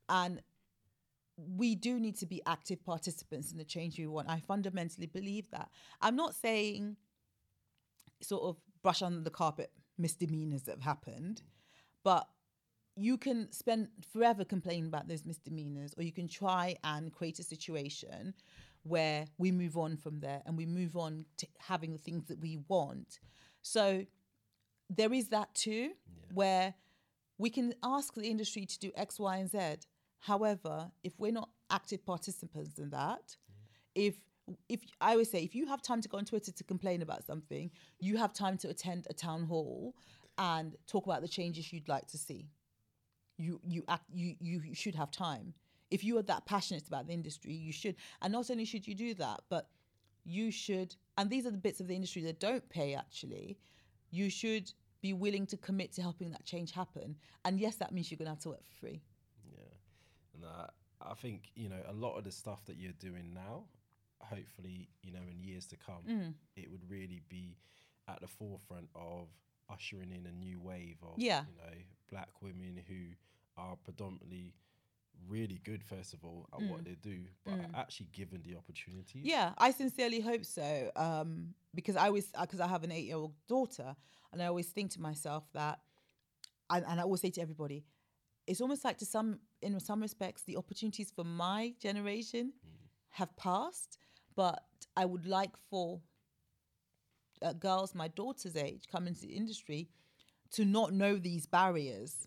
[0.09, 0.41] And
[1.37, 4.29] we do need to be active participants in the change we want.
[4.29, 5.69] I fundamentally believe that.
[6.01, 6.97] I'm not saying
[8.23, 11.43] sort of brush under the carpet misdemeanors that have happened,
[12.03, 12.27] but
[12.97, 17.43] you can spend forever complaining about those misdemeanors, or you can try and create a
[17.43, 18.35] situation
[18.83, 22.41] where we move on from there and we move on to having the things that
[22.41, 23.19] we want.
[23.63, 24.07] So
[24.89, 25.93] there is that too,
[26.33, 26.75] where
[27.39, 29.87] we can ask the industry to do X, Y, and Z.
[30.19, 33.37] However, if we're not active participants in that,
[33.95, 34.17] if
[34.69, 37.25] if I always say if you have time to go on Twitter to complain about
[37.25, 37.71] something,
[38.01, 39.95] you have time to attend a town hall
[40.39, 42.49] and talk about the changes you'd like to see.
[43.39, 45.55] You you act you you should have time.
[45.91, 47.97] If you are that passionate about the industry, you should.
[48.23, 49.69] And not only should you do that, but
[50.25, 53.59] you should and these are the bits of the industry that don't pay actually.
[54.11, 57.17] You should be willing to commit to helping that change happen.
[57.45, 59.01] And yes, that means you're going to have to work for free.
[59.51, 59.63] Yeah,
[60.35, 60.67] and uh,
[61.01, 63.65] I think you know a lot of the stuff that you're doing now.
[64.23, 66.35] Hopefully, you know, in years to come, Mm.
[66.55, 67.57] it would really be
[68.07, 69.29] at the forefront of
[69.71, 71.45] ushering in a new wave of Yeah.
[71.49, 71.79] you know
[72.11, 73.15] black women who
[73.57, 74.55] are predominantly
[75.29, 76.85] really good first of all at what Mm.
[76.85, 77.75] they do but Mm.
[77.75, 80.91] actually given the opportunity Yeah, I sincerely hope so.
[80.97, 83.95] Um, because I always, because I have an eight-year-old daughter,
[84.33, 85.81] and I always think to myself that,
[86.69, 87.85] and, and I always say to everybody,
[88.47, 92.53] it's almost like to some, in some respects, the opportunities for my generation
[93.11, 93.99] have passed,
[94.35, 94.65] but
[94.97, 96.01] I would like for
[97.43, 99.89] uh, girls my daughter's age come into the industry
[100.53, 102.27] to not know these barriers.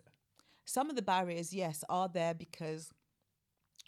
[0.66, 2.92] Some of the barriers, yes, are there because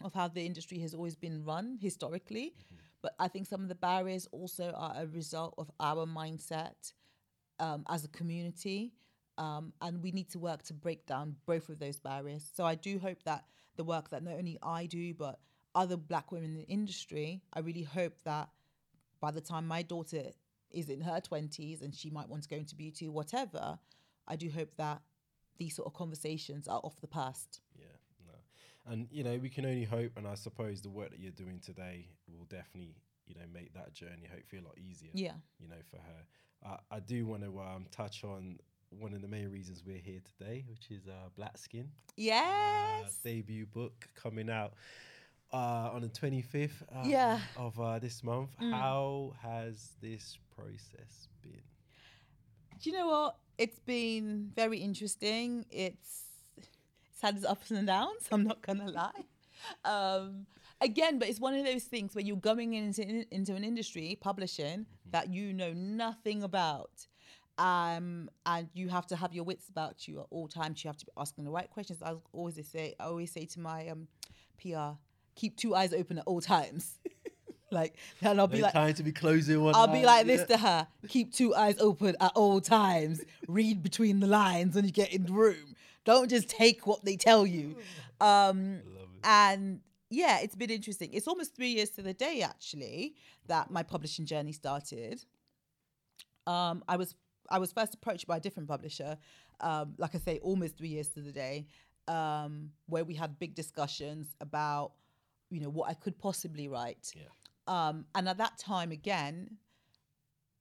[0.03, 2.53] of how the industry has always been run historically.
[3.01, 6.93] But I think some of the barriers also are a result of our mindset
[7.59, 8.93] um, as a community.
[9.37, 12.49] Um, and we need to work to break down both of those barriers.
[12.55, 13.45] So I do hope that
[13.75, 15.39] the work that not only I do, but
[15.75, 18.49] other black women in the industry, I really hope that
[19.19, 20.23] by the time my daughter
[20.71, 23.77] is in her 20s and she might want to go into beauty, whatever,
[24.27, 25.01] I do hope that
[25.57, 27.61] these sort of conversations are off the past.
[27.77, 27.85] yeah
[28.27, 28.33] no
[28.91, 31.59] and you know we can only hope and i suppose the work that you're doing
[31.59, 32.95] today will definitely
[33.27, 35.33] you know make that journey hopefully a lot easier Yeah.
[35.59, 39.27] you know for her uh, i do want to um, touch on one of the
[39.27, 43.03] main reasons we're here today which is uh, black skin Yes.
[43.05, 44.73] uh, debut book coming out
[45.53, 47.39] uh, on the 25th uh, Yeah.
[47.55, 48.49] of uh, this month.
[48.61, 48.71] Mm.
[48.71, 51.61] How has this process been?
[52.81, 53.37] Do you know what?
[53.57, 55.65] It's been very interesting.
[55.69, 56.23] It's
[56.57, 58.27] it's had its ups and downs.
[58.31, 59.25] I'm not gonna lie.
[59.83, 60.45] Um,
[60.81, 64.85] again, but it's one of those things where you're going into into an industry publishing
[65.11, 67.07] that you know nothing about.
[67.57, 70.83] Um, and you have to have your wits about you at all times.
[70.83, 72.01] You have to be asking the right questions.
[72.03, 74.09] I always say, I always say to my um,
[74.61, 74.97] PR,
[75.35, 76.99] keep two eyes open at all times.
[77.71, 79.75] like, and I'll be like, time to be closing one.
[79.75, 80.55] I'll be like this yeah.
[80.55, 83.21] to her: keep two eyes open at all times.
[83.47, 85.75] Read between the lines when you get in the room.
[86.03, 87.75] Don't just take what they tell you.
[88.21, 88.79] Um,
[89.23, 91.09] and yeah, it's been interesting.
[91.13, 93.15] It's almost three years to the day actually
[93.47, 95.23] that my publishing journey started.
[96.47, 97.15] Um, I was
[97.49, 99.17] I was first approached by a different publisher,
[99.59, 101.67] um, like I say, almost three years to the day,
[102.07, 104.93] um, where we had big discussions about,
[105.49, 107.11] you know, what I could possibly write.
[107.15, 107.23] Yeah.
[107.67, 109.57] Um, and at that time, again,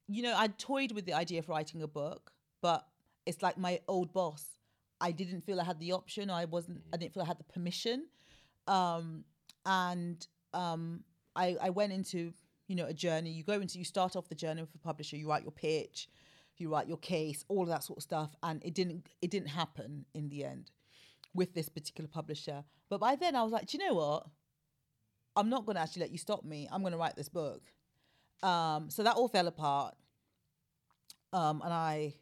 [0.07, 2.31] you know, I toyed with the idea of writing a book,
[2.61, 2.85] but
[3.25, 4.45] it's like my old boss.
[5.01, 6.29] I didn't feel I had the option.
[6.29, 6.81] I wasn't.
[6.93, 8.05] I didn't feel I had the permission.
[8.67, 9.23] Um,
[9.65, 11.03] and um,
[11.35, 12.33] I, I went into
[12.67, 13.31] you know a journey.
[13.31, 15.17] You go into you start off the journey with a publisher.
[15.17, 16.07] You write your pitch,
[16.57, 19.49] you write your case, all of that sort of stuff, and it didn't it didn't
[19.49, 20.71] happen in the end
[21.33, 22.63] with this particular publisher.
[22.89, 24.27] But by then I was like, do you know what?
[25.35, 26.67] I'm not going to actually let you stop me.
[26.71, 27.61] I'm going to write this book.
[28.41, 29.95] Um, so that all fell apart.
[31.33, 32.13] Um, and I,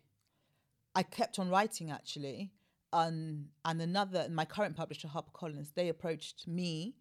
[0.96, 2.52] I kept on writing actually.
[2.92, 6.96] Um, and another, my current publisher, HarperCollins, they approached me.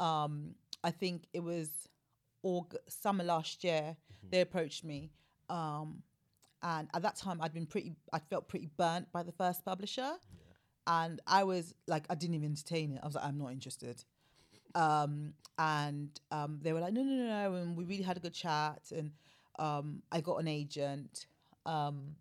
[0.00, 1.70] Um, I think it was
[2.44, 3.96] Aug- summer last year.
[4.30, 5.10] They approached me.
[5.48, 6.02] Um,
[6.62, 10.12] and at that time, I'd been pretty, I felt pretty burnt by the first publisher.
[10.86, 13.00] And I was like, I didn't even entertain it.
[13.02, 14.04] I was like, I'm not interested
[14.74, 18.20] um, and um, they were like, no, no, no, no, and we really had a
[18.20, 19.12] good chat, and
[19.58, 21.26] um, I got an agent,
[21.64, 22.16] um,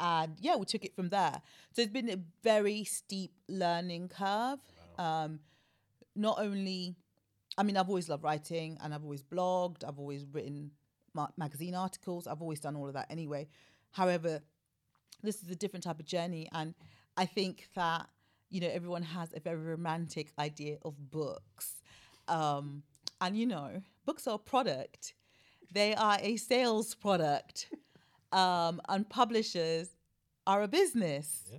[0.00, 1.40] and yeah, we took it from there.
[1.72, 4.58] So it's been a very steep learning curve.
[4.98, 5.40] Um,
[6.14, 6.94] not only,
[7.56, 10.72] I mean, I've always loved writing, and I've always blogged, I've always written
[11.14, 13.48] ma- magazine articles, I've always done all of that anyway.
[13.92, 14.40] However,
[15.22, 16.74] this is a different type of journey, and
[17.16, 18.08] I think that
[18.50, 21.82] you know everyone has a very romantic idea of books.
[22.28, 22.82] Um,
[23.20, 25.14] and you know books are a product.
[25.72, 27.68] They are a sales product.
[28.32, 29.88] Um, and publishers
[30.46, 31.44] are a business.
[31.50, 31.58] Yeah.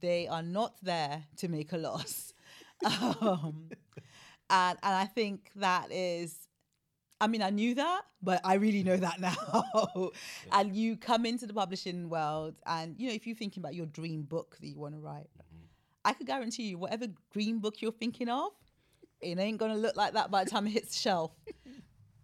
[0.00, 2.32] they are not there to make a loss.
[2.82, 3.68] Um,
[4.48, 6.48] and and i think that is
[7.22, 10.10] I mean, I knew that, but I really know that now.
[10.52, 13.84] and you come into the publishing world, and you know, if you're thinking about your
[13.86, 15.28] dream book that you want to write,
[16.04, 18.50] I could guarantee you, whatever green book you're thinking of,
[19.20, 21.32] it ain't gonna look like that by the time it hits the shelf.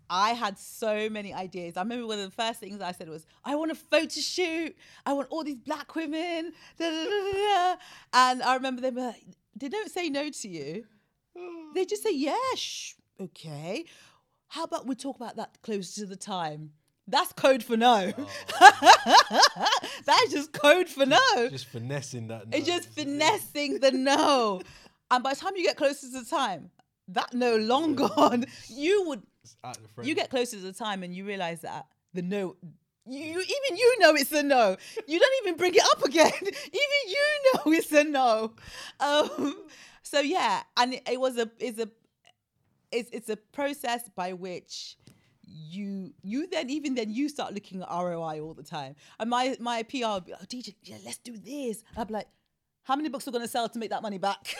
[0.08, 1.76] I had so many ideas.
[1.76, 4.76] I remember one of the first things I said was, I want a photo shoot.
[5.04, 6.52] I want all these black women.
[6.78, 7.76] da, da, da, da, da."
[8.12, 9.24] And I remember them like,
[9.56, 10.84] they don't say no to you.
[11.74, 12.34] They just say, yeah,
[13.20, 13.84] okay.
[14.48, 16.70] How about we talk about that closer to the time?
[17.08, 18.12] That's code for no.
[20.04, 21.18] That's just code for no.
[21.50, 22.44] Just finessing that.
[22.52, 24.60] It's just finessing the no.
[25.08, 26.68] And by the time you get closer to the time,
[27.06, 30.08] that no long gone, you would It's out the frame.
[30.08, 32.56] you get closer to the time and you realize that the no
[33.08, 34.76] you, even you know it's a no.
[35.06, 36.32] You don't even bring it up again.
[36.42, 36.52] even
[37.06, 38.54] you know it's a no.
[38.98, 39.62] Um,
[40.02, 41.88] so yeah, and it, it was a it's a
[42.90, 44.96] it's it's a process by which
[45.46, 48.96] you you then even then you start looking at ROI all the time.
[49.18, 51.82] And my my PR would be, oh Dija, yeah, let's do this.
[51.96, 52.28] I'd be like,
[52.82, 54.56] how many books are gonna sell to make that money back?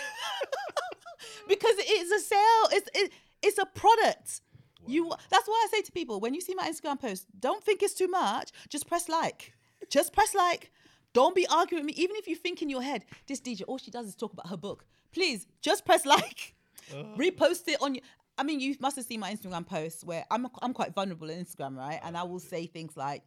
[1.48, 2.68] because it's a sale.
[2.72, 3.12] It's it,
[3.42, 4.40] it's a product.
[4.86, 7.82] You that's why I say to people when you see my Instagram post, don't think
[7.82, 8.52] it's too much.
[8.68, 9.52] Just press like.
[9.90, 10.70] Just press like.
[11.12, 12.02] Don't be arguing with me.
[12.02, 14.48] Even if you think in your head, this Dija, all she does is talk about
[14.48, 14.84] her book.
[15.12, 16.54] Please just press like.
[16.92, 17.16] Uh.
[17.16, 18.04] Repost it on your
[18.38, 21.36] I mean, you must have seen my Instagram posts where I'm I'm quite vulnerable on
[21.36, 22.00] Instagram, right?
[22.02, 23.22] And I will say things like,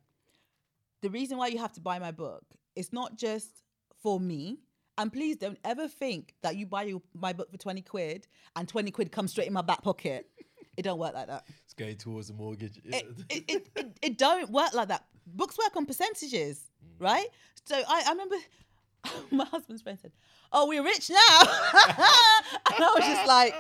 [1.01, 2.43] the reason why you have to buy my book
[2.75, 3.63] is not just
[4.01, 4.59] for me.
[4.97, 8.67] And please don't ever think that you buy your, my book for 20 quid and
[8.67, 10.27] 20 quid comes straight in my back pocket.
[10.75, 11.45] It don't work like that.
[11.63, 12.77] It's going towards the mortgage.
[12.83, 15.05] It, it, it, it, it don't work like that.
[15.25, 17.03] Books work on percentages, mm.
[17.03, 17.27] right?
[17.65, 18.35] So I, I remember
[19.31, 20.11] my husband's friend said,
[20.51, 21.39] Oh, we're rich now.
[21.41, 23.53] and I was just like,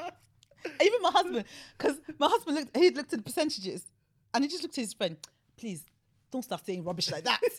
[0.81, 1.45] even my husband,
[1.77, 3.85] because my husband looked, he looked at the percentages
[4.33, 5.17] and he just looked at his friend,
[5.57, 5.85] please
[6.31, 7.39] don't start saying rubbish like that.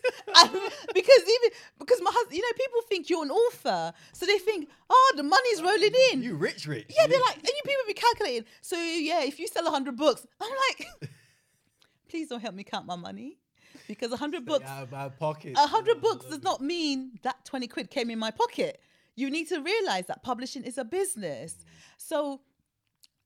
[0.95, 4.69] Because even because my husband, you know, people think you're an author, so they think,
[4.89, 6.23] oh, the money's rolling in.
[6.23, 6.87] you rich, rich.
[6.89, 8.45] yeah, they're like, and you people be calculating.
[8.61, 11.11] So yeah, if you sell hundred books, I'm like,
[12.09, 13.39] please don't help me count my money,
[13.87, 15.55] because hundred books, my pocket.
[15.57, 18.81] a hundred books does not mean that 20 quid came in my pocket.
[19.17, 21.57] You need to realize that publishing is a business.
[21.99, 22.41] So,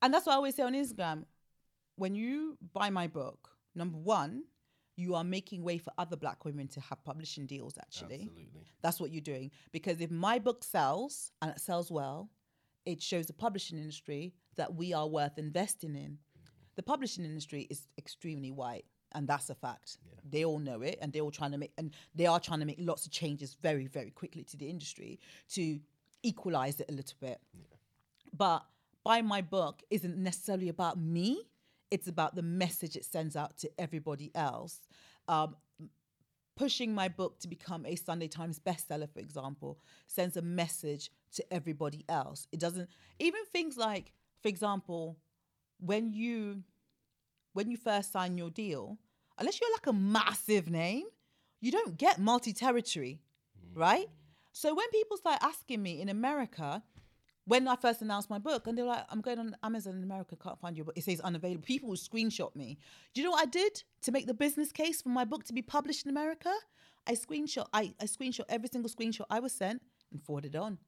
[0.05, 1.25] and that's what I always say on Instagram.
[1.97, 4.43] When you buy my book, number one,
[4.97, 8.29] you are making way for other black women to have publishing deals, actually.
[8.31, 8.49] Absolutely.
[8.83, 9.51] That's what you're doing.
[9.73, 12.29] Because if my book sells and it sells well,
[12.85, 16.19] it shows the publishing industry that we are worth investing in.
[16.77, 19.97] The publishing industry is extremely white, and that's a fact.
[20.29, 22.67] They all know it, and they're all trying to make and they are trying to
[22.67, 25.19] make lots of changes very, very quickly to the industry
[25.53, 25.81] to
[26.23, 27.39] equalize it a little bit.
[28.37, 28.65] But
[29.05, 31.43] buying my book isn't necessarily about me.
[31.91, 34.81] It's about the message it sends out to everybody else.
[35.29, 35.57] Um,
[36.57, 41.45] pushing my book to become a Sunday Times bestseller, for example, sends a message to
[41.53, 42.47] everybody else.
[42.53, 42.89] It doesn't
[43.19, 45.19] even things like, for example,
[45.79, 46.63] when you
[47.53, 48.99] when you first sign your deal,
[49.39, 51.05] unless you're like a massive name,
[51.61, 53.21] you don't get multi-territory,
[53.75, 54.09] right?
[54.53, 56.83] So when people start asking me in America,
[57.47, 60.37] when I first announced my book, and they're like, I'm going on Amazon in America,
[60.37, 60.97] can't find your book.
[60.97, 61.65] It says unavailable.
[61.65, 62.79] People will screenshot me.
[63.13, 65.53] Do you know what I did to make the business case for my book to
[65.53, 66.53] be published in America?
[67.07, 70.79] I screenshot, I, I screenshot every single screenshot I was sent and forwarded on.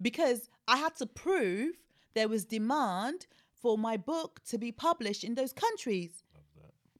[0.00, 1.74] Because I had to prove
[2.14, 3.26] there was demand
[3.60, 6.22] for my book to be published in those countries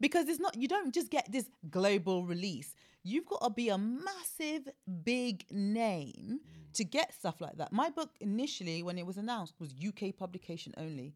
[0.00, 3.78] because it's not you don't just get this global release you've got to be a
[3.78, 4.68] massive
[5.04, 6.67] big name mm.
[6.74, 10.72] To get stuff like that my book initially when it was announced was uk publication
[10.76, 11.14] only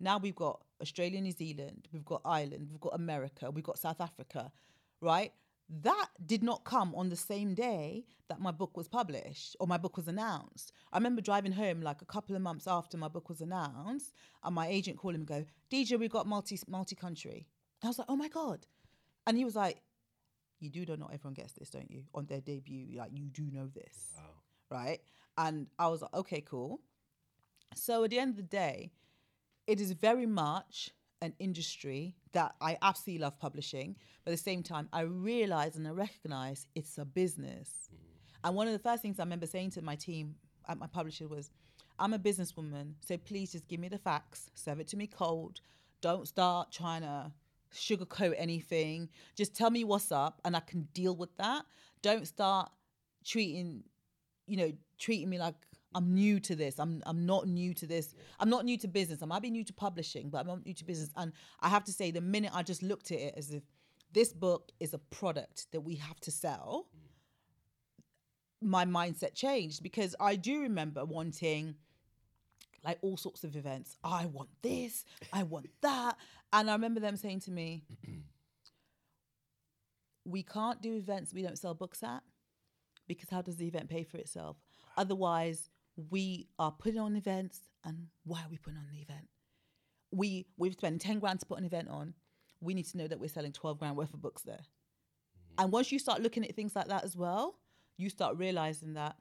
[0.00, 4.00] now we've got australia new zealand we've got ireland we've got america we've got south
[4.00, 4.50] africa
[5.00, 5.32] right
[5.80, 9.78] that did not come on the same day that my book was published or my
[9.78, 10.72] book was announced.
[10.92, 14.12] I remember driving home like a couple of months after my book was announced,
[14.44, 17.46] and my agent called him and go, Dija, we got multi multi country.
[17.82, 18.66] I was like, oh my God.
[19.26, 19.82] And he was like,
[20.60, 22.04] You do know not everyone gets this, don't you?
[22.14, 24.12] On their debut, like you do know this.
[24.72, 25.00] Right.
[25.36, 26.80] And I was like, okay, cool.
[27.74, 28.92] So at the end of the day,
[29.66, 34.62] it is very much an industry that I absolutely love publishing, but at the same
[34.62, 37.88] time, I realize and I recognize it's a business.
[37.92, 37.98] Mm.
[38.44, 40.34] And one of the first things I remember saying to my team
[40.68, 41.50] at my publisher was,
[41.98, 45.60] I'm a businesswoman, so please just give me the facts, serve it to me cold.
[46.00, 47.30] Don't start trying to
[47.72, 49.08] sugarcoat anything.
[49.36, 51.64] Just tell me what's up and I can deal with that.
[52.02, 52.70] Don't start
[53.24, 53.84] treating,
[54.46, 55.54] you know, treating me like
[55.94, 56.78] I'm new to this.
[56.78, 58.14] I'm I'm not new to this.
[58.40, 59.22] I'm not new to business.
[59.22, 61.10] I might be new to publishing, but I'm not new to business.
[61.16, 63.62] And I have to say, the minute I just looked at it as if
[64.12, 66.88] this book is a product that we have to sell,
[68.60, 71.76] my mindset changed because I do remember wanting
[72.84, 73.96] like all sorts of events.
[74.02, 76.16] I want this, I want that.
[76.52, 77.84] And I remember them saying to me,
[80.24, 82.22] We can't do events we don't sell books at
[83.08, 84.56] because how does the event pay for itself?
[84.96, 85.70] Otherwise,
[86.10, 89.28] we are putting on events and why are we putting on the event?
[90.10, 92.14] We we've spent 10 grand to put an event on.
[92.60, 94.54] we need to know that we're selling 12 grand worth of books there.
[94.64, 95.64] Mm-hmm.
[95.64, 97.58] And once you start looking at things like that as well,
[97.96, 99.16] you start realizing that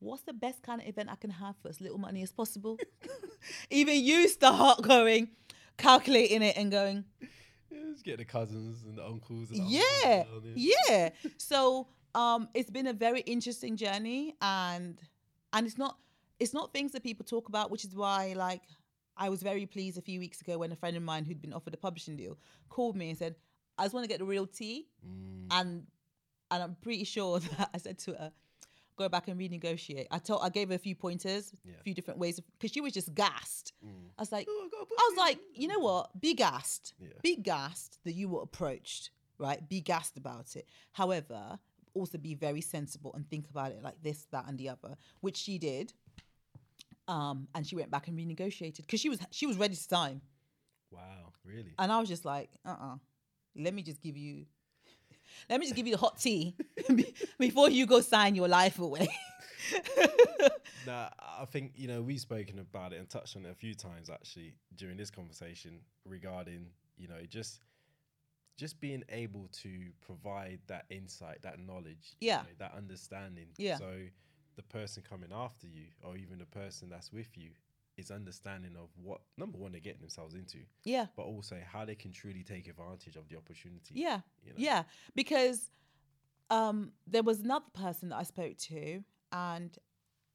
[0.00, 2.78] what's the best kind of event I can have for as little money as possible?
[3.70, 5.28] Even you start going,
[5.76, 7.04] calculating it and going,
[7.70, 9.50] Yeah, just get the cousins and the uncles.
[9.50, 9.64] And the
[10.04, 11.10] yeah, uncles yeah.
[11.36, 14.98] So um, it's been a very interesting journey, and
[15.52, 15.98] and it's not
[16.40, 18.62] it's not things that people talk about, which is why like
[19.16, 21.52] I was very pleased a few weeks ago when a friend of mine who'd been
[21.52, 22.38] offered a publishing deal
[22.68, 23.34] called me and said,
[23.76, 25.86] "I just want to get the real tea," Mm, and
[26.50, 28.32] and I'm pretty sure that I said to her.
[28.96, 30.08] Go back and renegotiate.
[30.10, 31.74] I told, I gave her a few pointers, Yeah.
[31.78, 33.72] a few different ways, because she was just gassed.
[33.86, 33.90] mm.
[34.18, 35.22] I was like, Oh, I got a book I was deal.
[35.24, 36.20] like, you know what?
[36.20, 36.94] Be gassed.
[36.98, 37.10] Yeah.
[37.22, 39.68] Be gassed that you were approached, right?
[39.68, 40.68] Be gassed about it.
[40.90, 41.60] However,
[41.98, 45.36] also be very sensible and think about it like this, that, and the other, which
[45.36, 45.92] she did.
[47.06, 50.20] Um, and she went back and renegotiated because she was she was ready to sign,
[50.90, 51.72] Wow, really?
[51.78, 52.96] and I was just like, uh, uh
[53.56, 54.44] let me just give you,
[55.50, 56.54] let me just give you the hot tea
[57.38, 59.08] before you go sign your life away.
[60.86, 63.74] Nah, I think you know we've spoken about it and touched on it a few
[63.74, 67.60] times actually during this conversation regarding you know just
[68.58, 72.42] just being able to provide that insight, that knowledge, you Yeah.
[72.42, 73.46] know, that understanding.
[73.56, 73.76] Yeah.
[73.78, 74.08] So
[74.56, 77.50] the person coming after you, or even the person that's with you,
[77.96, 81.94] is understanding of what number one they're getting themselves into, yeah, but also how they
[81.96, 83.94] can truly take advantage of the opportunity.
[83.94, 84.20] yeah.
[84.44, 84.56] you know?
[84.58, 84.82] Yeah,
[85.16, 85.70] because
[86.50, 89.02] um, there was another person that I spoke to,
[89.32, 89.76] and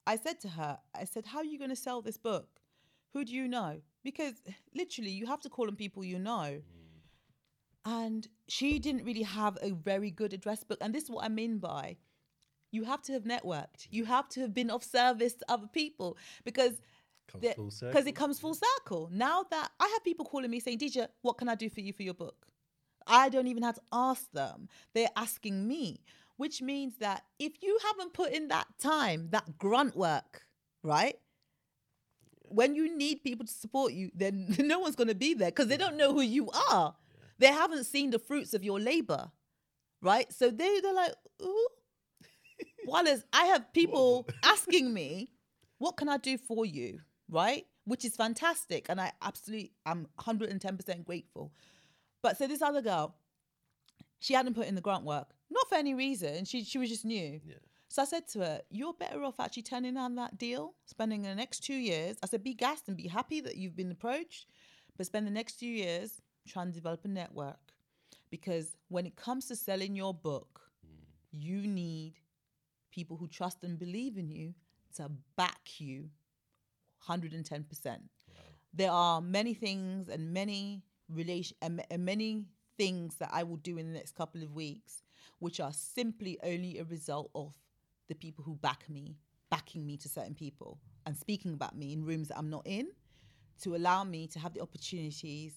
[0.06, 2.48] I said to her, I said, How are you going to sell this book?
[3.14, 3.82] Who do you know?
[4.04, 4.34] Because
[4.76, 6.62] literally, you have to call on people you know.
[7.86, 10.78] And she didn't really have a very good address book.
[10.82, 11.98] And this is what I mean by
[12.72, 16.18] you have to have networked, you have to have been of service to other people
[16.44, 16.82] because
[17.28, 19.10] Comes the- full because it comes full circle.
[19.12, 21.94] Now that I have people calling me saying, Dija, what can I do for you
[21.94, 22.48] for your book?
[23.06, 24.70] I don't even have to ask them.
[24.94, 26.02] They're asking me,
[26.38, 30.44] which means that if you haven't put in that time, that grunt work,
[30.84, 31.20] right?
[32.42, 35.68] When you need people to support you, then no one's going to be there because
[35.68, 36.96] they don't know who you are.
[37.44, 39.30] They haven't seen the fruits of your labor,
[40.02, 40.32] right?
[40.32, 41.68] So they, they're like, ooh.
[42.86, 45.28] While as I have people asking me,
[45.78, 47.00] what can I do for you?
[47.30, 47.66] Right?
[47.84, 48.86] Which is fantastic.
[48.88, 51.52] And I absolutely, I'm 110% grateful.
[52.22, 53.14] But so this other girl,
[54.20, 56.46] she hadn't put in the grant work, not for any reason.
[56.46, 57.42] She, she was just new.
[57.46, 57.56] Yeah.
[57.90, 61.36] So I said to her, You're better off actually turning down that deal, spending the
[61.36, 62.16] next two years.
[62.24, 64.48] I said, Be gassed and be happy that you've been approached,
[64.96, 67.60] but spend the next two years trying to develop a network.
[68.30, 70.62] Because when it comes to selling your book,
[71.32, 72.14] you need
[72.92, 74.54] people who trust and believe in you
[74.96, 76.10] to back you
[77.08, 77.98] 110%.
[78.74, 82.46] There are many things and many relation and, and many
[82.78, 85.04] things that I will do in the next couple of weeks
[85.40, 87.54] which are simply only a result of
[88.08, 89.18] the people who back me,
[89.50, 92.88] backing me to certain people and speaking about me in rooms that I'm not in
[93.62, 95.54] to allow me to have the opportunities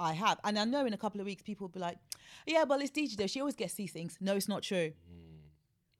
[0.00, 0.38] I have.
[0.44, 1.98] And I know in a couple of weeks people will be like,
[2.46, 3.26] yeah, well, it's Dija though.
[3.26, 4.16] She always gets these things.
[4.20, 4.88] No, it's not true.
[4.88, 5.38] Mm.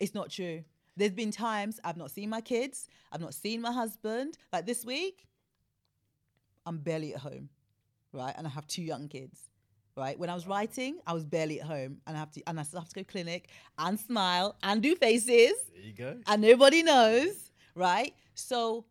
[0.00, 0.64] It's not true.
[0.96, 4.36] There's been times I've not seen my kids, I've not seen my husband.
[4.52, 5.26] Like this week,
[6.66, 7.48] I'm barely at home,
[8.12, 8.34] right?
[8.36, 9.38] And I have two young kids,
[9.96, 10.18] right?
[10.18, 12.64] When I was writing, I was barely at home, and I have to, and I
[12.64, 13.48] still have to go clinic
[13.78, 16.16] and smile and do faces, There you go.
[16.26, 18.14] and nobody knows, right?
[18.34, 18.84] So,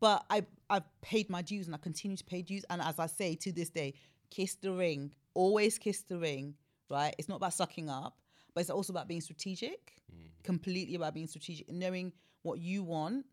[0.00, 3.06] but I I've paid my dues, and I continue to pay dues, and as I
[3.06, 3.94] say to this day,
[4.34, 6.54] kiss the ring, always kiss the ring,
[6.90, 7.14] right?
[7.18, 8.18] It's not about sucking up,
[8.52, 10.28] but it's also about being strategic, mm.
[10.42, 12.12] completely about being strategic, knowing
[12.42, 13.26] what you want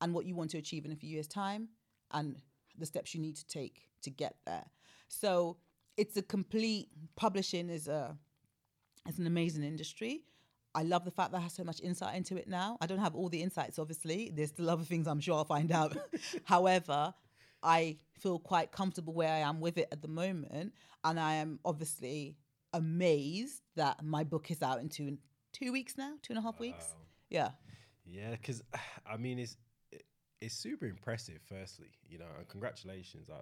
[0.00, 1.68] and what you want to achieve in a few years' time
[2.12, 2.36] and
[2.78, 4.64] the steps you need to take to get there.
[5.08, 5.58] So
[5.96, 8.16] it's a complete publishing is a
[9.06, 10.24] it's an amazing industry.
[10.74, 12.78] I love the fact that I have so much insight into it now.
[12.80, 14.30] I don't have all the insights, obviously.
[14.32, 15.96] There's still other things I'm sure I'll find out.
[16.44, 17.12] However,
[17.62, 20.74] I feel quite comfortable where I am with it at the moment.
[21.04, 22.36] And I am obviously
[22.72, 25.18] amazed that my book is out in two,
[25.52, 26.94] two weeks now, two and a half weeks.
[27.28, 27.50] Yeah.
[28.04, 28.62] Yeah, because
[29.10, 29.56] I mean, it's
[29.92, 30.04] it-
[30.40, 31.38] it's super impressive.
[31.46, 33.28] Firstly, you know, and congratulations.
[33.30, 33.40] I,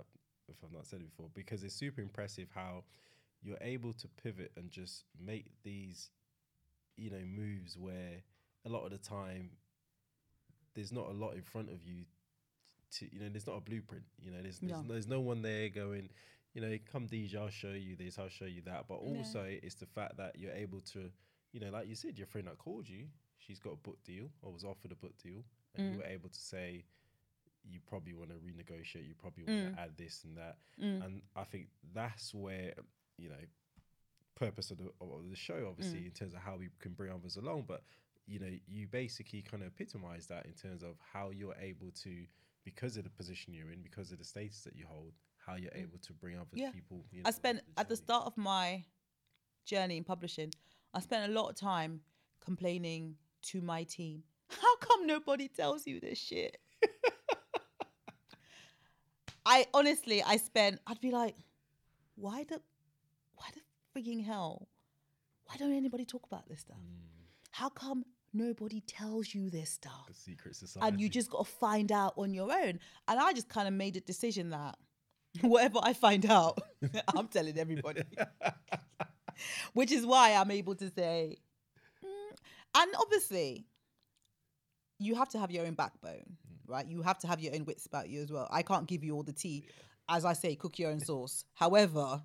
[0.48, 2.82] if I've not said it before, because it's super impressive how
[3.42, 6.10] you're able to pivot and just make these,
[6.96, 8.22] you know, moves where
[8.66, 9.50] a lot of the time
[10.74, 12.04] there's not a lot in front of you.
[12.92, 14.04] To you know, there's not a blueprint.
[14.20, 14.82] You know, there's there's No.
[14.82, 16.08] no, there's no one there going.
[16.54, 18.88] You know, come Dija, I'll show you this, I'll show you that.
[18.88, 19.18] But Yeah.
[19.18, 21.10] also, it's the fact that you're able to,
[21.52, 24.30] you know, like you said, your friend that called you, she's got a book deal
[24.42, 25.92] or was offered a book deal, and Mm.
[25.92, 26.84] you were able to say,
[27.64, 29.06] you probably want to renegotiate.
[29.06, 29.84] You probably want to mm.
[29.84, 30.56] add this and that.
[30.80, 31.04] Mm.
[31.04, 32.72] And I think that's where
[33.18, 33.44] you know
[34.34, 36.06] purpose of the of the show, obviously, mm.
[36.06, 37.64] in terms of how we can bring others along.
[37.68, 37.82] But
[38.26, 42.26] you know, you basically kind of epitomize that in terms of how you're able to,
[42.74, 45.12] because of the position you're in, because of the status that you hold,
[45.44, 45.82] how you're mm.
[45.82, 46.70] able to bring other Yeah.
[46.70, 47.06] people.
[47.10, 48.84] You I spent along at the start of my
[49.64, 50.52] journey in publishing,
[50.92, 52.02] I spent a lot of time
[52.44, 53.16] complaining
[53.50, 54.22] to my team.
[54.62, 56.58] How come nobody tells you this shit?
[59.46, 60.80] I honestly, I spent.
[60.86, 61.36] I'd be like,
[62.16, 62.60] why the,
[63.36, 63.62] why the
[63.94, 64.68] freaking hell?
[65.46, 66.76] Why don't anybody talk about this stuff?
[66.76, 67.06] Mm.
[67.52, 68.04] How come
[68.38, 70.06] nobody tells you this stuff?
[70.08, 70.86] the secret society.
[70.86, 72.78] and you just got to find out on your own.
[73.08, 74.76] And I just kind of made a decision that
[75.42, 76.58] whatever I find out,
[77.14, 78.02] I'm telling everybody.
[79.72, 81.36] Which is why I'm able to say,
[82.04, 82.36] mm,
[82.74, 83.66] and obviously,
[84.98, 86.36] you have to have your own backbone,
[86.66, 86.86] right?
[86.86, 88.48] You have to have your own wits about you as well.
[88.50, 89.64] I can't give you all the tea.
[90.08, 91.44] As I say, cook your own sauce.
[91.54, 92.22] However,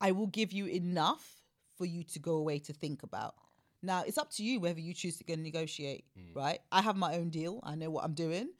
[0.00, 1.42] I will give you enough
[1.78, 3.34] for you to go away to think about.
[3.82, 6.04] Now, it's up to you whether you choose to go and negotiate,
[6.34, 6.60] right?
[6.70, 7.60] I have my own deal.
[7.64, 8.50] I know what I'm doing.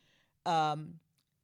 [0.47, 0.95] Um,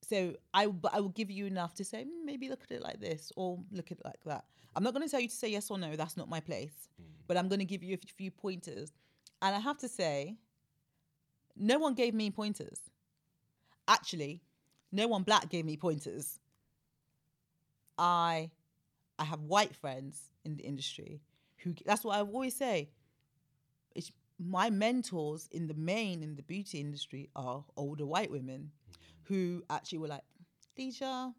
[0.09, 2.83] so I, but I will give you enough to say "Mm, maybe look at it
[2.83, 4.45] like this or look at it like that.
[4.75, 5.95] I'm not going to tell you to say yes or no.
[5.97, 6.89] That's not my place.
[7.27, 8.93] But I'm going to give you a few pointers.
[9.43, 10.37] And I have to say,
[11.57, 12.81] no one gave me pointers.
[13.87, 14.41] Actually,
[14.93, 16.39] no one black gave me pointers.
[17.99, 18.51] I
[19.19, 21.21] I have white friends in the industry
[21.59, 22.91] who that's what I always say.
[24.39, 29.35] My mentors in the main in the beauty industry are older white women mm-hmm.
[29.35, 30.23] who actually were like,
[30.79, 31.35] Dija,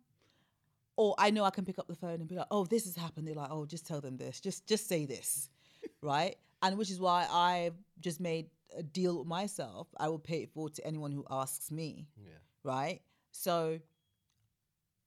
[0.97, 2.95] or I know I can pick up the phone and be like, oh, this has
[2.95, 3.25] happened.
[3.25, 4.41] They're like, oh, just tell them this.
[4.41, 5.49] Just just say this.
[6.01, 6.35] right?
[6.61, 7.71] And which is why I
[8.01, 8.47] just made
[8.77, 9.87] a deal with myself.
[9.97, 12.33] I will pay it forward to anyone who asks me yeah.
[12.63, 13.01] right?
[13.31, 13.79] So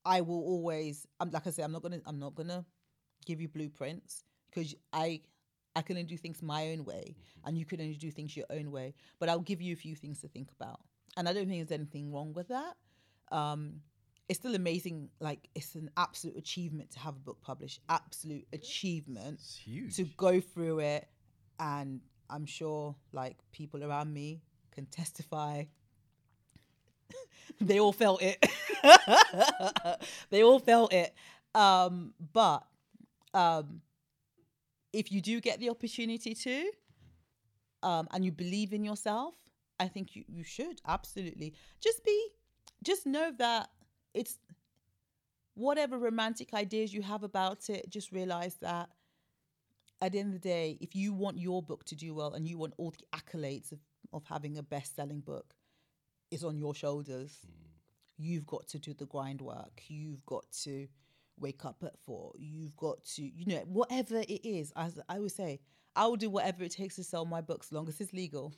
[0.05, 2.65] I will always, I'm like I say, I'm not gonna, I'm not gonna
[3.27, 5.21] give you blueprints because I,
[5.75, 8.47] I can only do things my own way, and you can only do things your
[8.51, 8.95] own way.
[9.19, 10.81] But I'll give you a few things to think about,
[11.17, 12.75] and I don't think there's anything wrong with that.
[13.31, 13.81] Um,
[14.29, 15.09] it's still amazing.
[15.21, 17.81] Like it's an absolute achievement to have a book published.
[17.89, 19.97] Absolute achievement It's huge.
[19.97, 21.09] to go through it
[21.61, 22.01] and
[22.31, 24.41] i'm sure like people around me
[24.75, 25.63] can testify
[27.61, 28.39] they all felt it
[30.31, 31.15] they all felt it
[31.55, 32.65] um but
[33.35, 33.83] um
[34.93, 36.71] if you do get the opportunity to
[37.83, 39.35] um and you believe in yourself
[39.81, 42.29] i think you, you should absolutely just be
[42.85, 43.69] just know that
[44.15, 44.39] it's
[45.55, 48.89] whatever romantic ideas you have about it just realize that
[50.03, 52.47] at the end of the day, if you want your book to do well and
[52.47, 53.79] you want all the accolades of,
[54.13, 55.55] of having a best selling book,
[56.33, 57.39] it's on your shoulders.
[58.19, 59.81] You've got to do the grind work.
[59.87, 60.89] You've got to
[61.39, 62.33] wake up at four.
[62.39, 64.73] You've got to, you know, whatever it is.
[64.77, 65.61] As I always say,
[65.95, 68.55] I will do whatever it takes to sell my books, long as it's legal.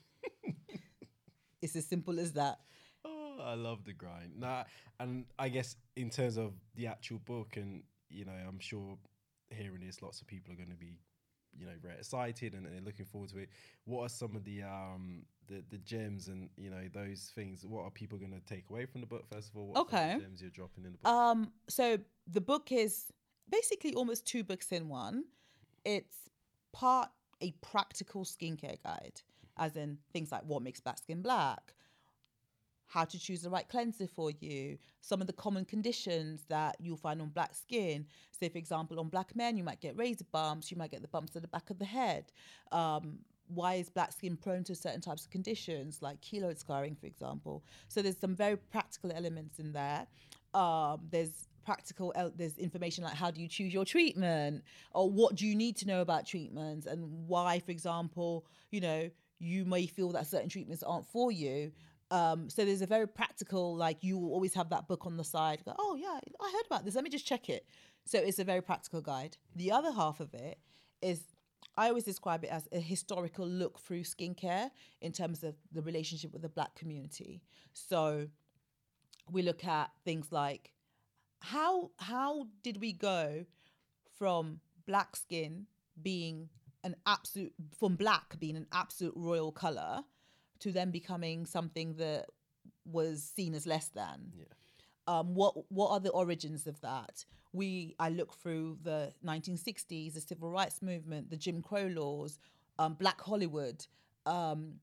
[1.62, 2.58] it's as simple as that.
[3.04, 4.38] Oh, I love the grind.
[4.38, 4.64] Nah,
[5.00, 8.96] and I guess in terms of the actual book, and you know, I'm sure
[9.50, 11.00] hearing this, lots of people are going to be,
[11.58, 13.48] you know, very excited and, and they're looking forward to it.
[13.84, 17.64] What are some of the um the the gems and you know those things?
[17.66, 19.24] What are people going to take away from the book?
[19.32, 20.16] First of all, what Okay.
[20.18, 21.12] gems you're dropping in the book?
[21.12, 23.12] Um, so the book is
[23.50, 25.24] basically almost two books in one.
[25.84, 26.16] It's
[26.72, 29.20] part a practical skincare guide,
[29.58, 31.74] as in things like what makes black skin black,
[32.86, 36.96] how to choose the right cleanser for you, some of the common conditions that you'll
[36.96, 38.06] find on black skin.
[38.30, 41.08] Say, for example, on black men, you might get razor bumps, you might get the
[41.08, 42.32] bumps at the back of the head.
[42.72, 43.18] Um,
[43.48, 47.64] why is black skin prone to certain types of conditions, like keloid scarring, for example?
[47.88, 50.06] So there's some very practical elements in there.
[50.54, 54.62] Um, there's practical el- there's information like how do you choose your treatment
[54.92, 59.08] or what do you need to know about treatments and why for example you know
[59.38, 61.72] you may feel that certain treatments aren't for you
[62.14, 65.24] um, so there's a very practical like you will always have that book on the
[65.24, 67.66] side go oh yeah i heard about this let me just check it
[68.04, 70.58] so it's a very practical guide the other half of it
[71.02, 71.22] is
[71.76, 76.32] I always describe it as a historical look through skincare in terms of the relationship
[76.32, 77.42] with the black community.
[77.72, 78.28] So
[79.30, 80.72] we look at things like
[81.40, 83.44] how how did we go
[84.18, 85.66] from black skin
[86.00, 86.48] being
[86.84, 90.04] an absolute from black being an absolute royal color
[90.64, 92.26] to then becoming something that
[92.84, 94.44] was seen as less than Yeah.
[95.06, 97.24] um, what what are the origins of that?
[97.52, 102.38] We I look through the 1960s, the civil rights movement, the Jim Crow laws,
[102.78, 103.86] um, Black Hollywood.
[104.26, 104.80] Um,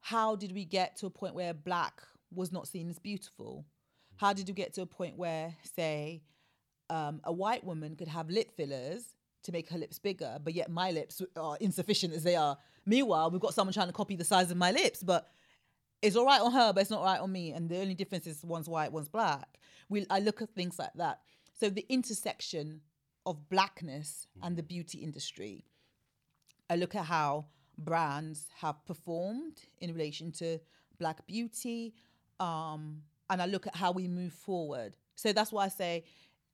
[0.00, 2.00] how did we get to a point where black
[2.32, 3.66] was not seen as beautiful?
[4.16, 6.22] How did you get to a point where, say,
[6.88, 9.15] um, a white woman could have lip fillers
[9.46, 12.56] to make her lips bigger, but yet my lips are insufficient as they are.
[12.84, 15.28] Meanwhile, we've got someone trying to copy the size of my lips, but
[16.02, 17.52] it's all right on her, but it's not right on me.
[17.52, 19.58] And the only difference is one's white, one's black.
[19.88, 21.20] We, I look at things like that.
[21.58, 22.82] So the intersection
[23.24, 25.64] of blackness and the beauty industry.
[26.70, 27.46] I look at how
[27.78, 30.58] brands have performed in relation to
[30.98, 31.94] black beauty,
[32.40, 34.96] um, and I look at how we move forward.
[35.16, 36.04] So that's why I say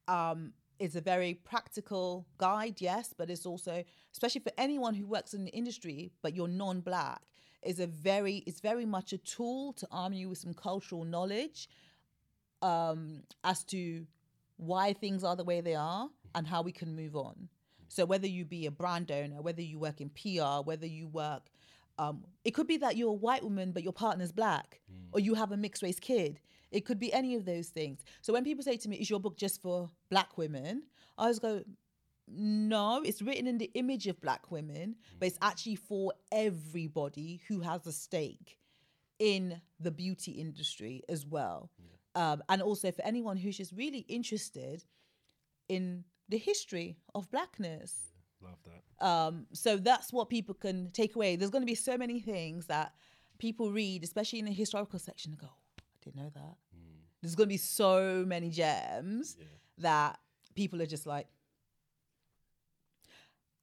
[0.08, 0.52] um,
[0.82, 5.44] it's a very practical guide, yes, but it's also, especially for anyone who works in
[5.44, 7.22] the industry, but you're non-black,
[7.62, 11.68] is a very, it's very much a tool to arm you with some cultural knowledge
[12.62, 14.04] um, as to
[14.56, 17.48] why things are the way they are and how we can move on.
[17.86, 21.42] So whether you be a brand owner, whether you work in PR, whether you work,
[21.96, 24.80] um, it could be that you're a white woman but your partner's black,
[25.12, 26.40] or you have a mixed race kid.
[26.72, 28.04] It could be any of those things.
[28.22, 30.82] So when people say to me, "Is your book just for black women?"
[31.18, 31.62] I always go,
[32.26, 37.60] "No, it's written in the image of black women, but it's actually for everybody who
[37.60, 38.58] has a stake
[39.18, 41.70] in the beauty industry as well,
[42.14, 44.84] um, and also for anyone who's just really interested
[45.68, 49.06] in the history of blackness." Love that.
[49.06, 51.36] Um, so that's what people can take away.
[51.36, 52.94] There's going to be so many things that
[53.38, 55.50] people read, especially in the historical section, and go,
[56.02, 56.56] didn't know that.
[56.76, 56.98] Mm.
[57.20, 59.46] There's going to be so many gems Yeah.
[59.78, 60.20] that
[60.54, 61.26] people are just like.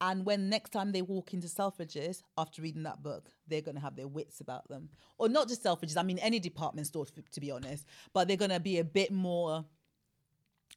[0.02, 3.82] And when next time they walk into Selfridges after reading that book, they're going to
[3.82, 4.88] have their wits about them.
[5.18, 7.84] Or not just Selfridges, I mean, any department store, to, be honest,
[8.14, 9.62] but they're going to be a bit more,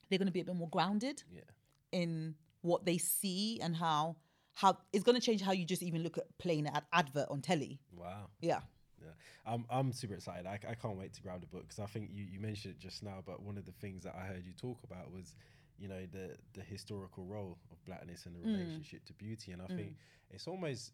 [0.09, 1.41] they're going to be a bit more grounded Yeah.
[1.93, 4.17] in what they see and how
[4.55, 7.41] how it's going to change how you just even look at playing an advert on
[7.41, 7.79] telly.
[7.91, 8.29] Wow.
[8.39, 8.59] Yeah.
[9.03, 10.45] Yeah, I'm I'm super excited.
[10.45, 12.79] I, I can't wait to grab the book because I think you, you mentioned it
[12.79, 13.23] just now.
[13.25, 15.35] But one of the things that I heard you talk about was,
[15.77, 18.57] you know, the the historical role of blackness and the mm.
[18.57, 19.95] relationship to beauty, and I think mm.
[20.31, 20.93] it's almost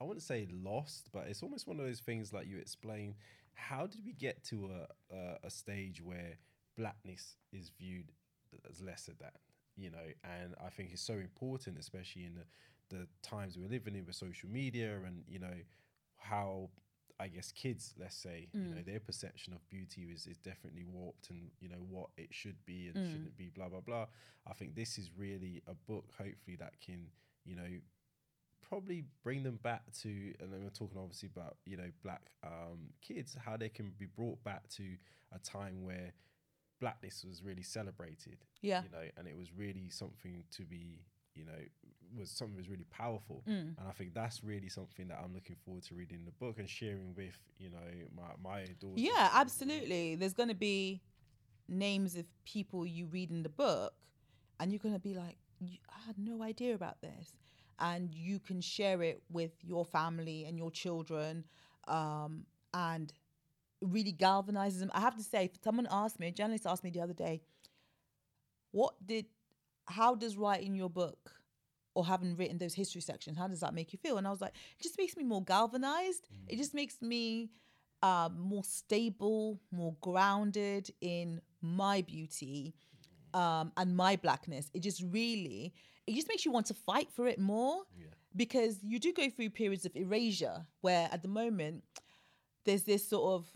[0.00, 3.14] I wouldn't say lost, but it's almost one of those things like you explain.
[3.54, 6.38] How did we get to a a, a stage where
[6.76, 8.12] blackness is viewed
[8.68, 9.30] as lesser than?
[9.76, 13.94] You know, and I think it's so important, especially in the, the times we're living
[13.94, 15.54] in with social media and you know
[16.20, 16.70] how
[17.18, 21.28] I guess kids, let's say, you know, their perception of beauty is, is definitely warped
[21.28, 24.06] and, you know, what it should be and shouldn't be, blah, blah, blah.
[24.48, 27.08] I think this is really a book, hopefully, that can,
[27.44, 27.68] you know,
[28.66, 30.08] probably bring them back to,
[30.40, 34.06] and then we're talking obviously about, you know, black um, kids, how they can be
[34.06, 34.84] brought back to
[35.34, 36.14] a time where
[36.80, 38.38] blackness was really celebrated.
[38.62, 38.82] Yeah.
[38.82, 41.02] You know, and it was really something to be,
[41.34, 41.60] you know,
[42.16, 43.42] was something that was really powerful.
[43.48, 43.78] Mm.
[43.78, 46.68] And I think that's really something that I'm looking forward to reading the book and
[46.68, 47.78] sharing with, you know,
[48.16, 48.94] my, my daughter.
[48.96, 50.16] Yeah, absolutely.
[50.16, 51.02] There's going to be
[51.68, 53.92] names of people you read in the book,
[54.58, 57.32] and you're going to be like, I had no idea about this.
[57.78, 61.44] And you can share it with your family and your children
[61.88, 62.44] um,
[62.74, 63.12] and
[63.80, 64.90] really galvanizes them.
[64.92, 67.40] I have to say, someone asked me, a journalist asked me the other day,
[68.72, 69.26] what did,
[69.86, 71.32] how does writing your book
[71.94, 74.18] or having written those history sections, how does that make you feel?
[74.18, 76.28] And I was like, it just makes me more galvanized.
[76.48, 77.50] It just makes me
[78.02, 82.74] um, more stable, more grounded in my beauty
[83.34, 84.70] um, and my blackness.
[84.74, 85.74] It just really,
[86.06, 87.82] it just makes you want to fight for it more
[88.36, 91.82] because you do go through periods of erasure where at the moment
[92.64, 93.46] there's this sort of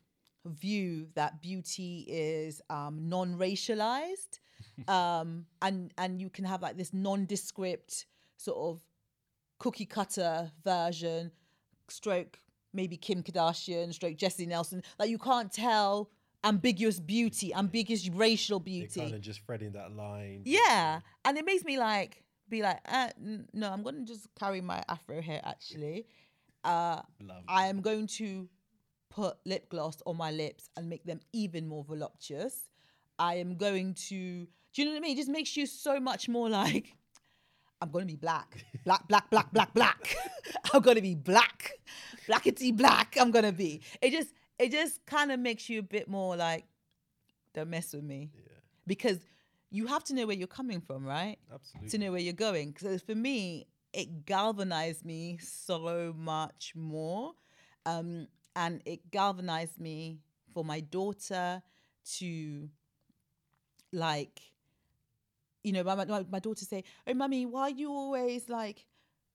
[0.46, 4.40] view that beauty is um, non-racialized
[4.88, 8.82] um, and and you can have like this nondescript sort of
[9.58, 11.30] cookie cutter version
[11.88, 12.38] stroke
[12.72, 16.10] maybe kim kardashian stroke jesy nelson like you can't tell
[16.42, 20.42] ambiguous beauty ambiguous racial They're beauty kind of just threading that line.
[20.44, 24.60] yeah, and it makes me like be like, uh, n- no, I'm gonna just carry
[24.60, 25.40] my afro hair.
[25.44, 26.06] Actually,
[26.62, 27.00] uh.
[27.48, 28.48] I am going to
[29.10, 32.68] put lip gloss on my lips and make them even more voluptuous.
[33.18, 35.12] I am going to, do you know what I mean?
[35.12, 36.92] It just makes you so much more like,
[37.80, 40.16] I'm gonna be black, black, black, black, black, black.
[40.72, 41.72] I'm gonna be black,
[42.28, 43.16] blackety black.
[43.20, 43.82] I'm gonna be.
[44.00, 46.64] It just, it just kind of makes you a bit more like,
[47.54, 48.40] don't mess with me, Yeah,
[48.86, 49.18] because
[49.70, 51.36] you have to know where you're coming from, right?
[51.52, 51.90] absolutely.
[51.90, 52.74] to know where you're going.
[52.80, 57.32] So for me, it galvanized me so much more.
[57.86, 60.20] Um, and it galvanized me
[60.52, 61.60] for my daughter
[62.18, 62.68] to
[63.92, 64.40] like,
[65.64, 68.86] you know, my, my, my daughter say, Oh, mummy, why are you always like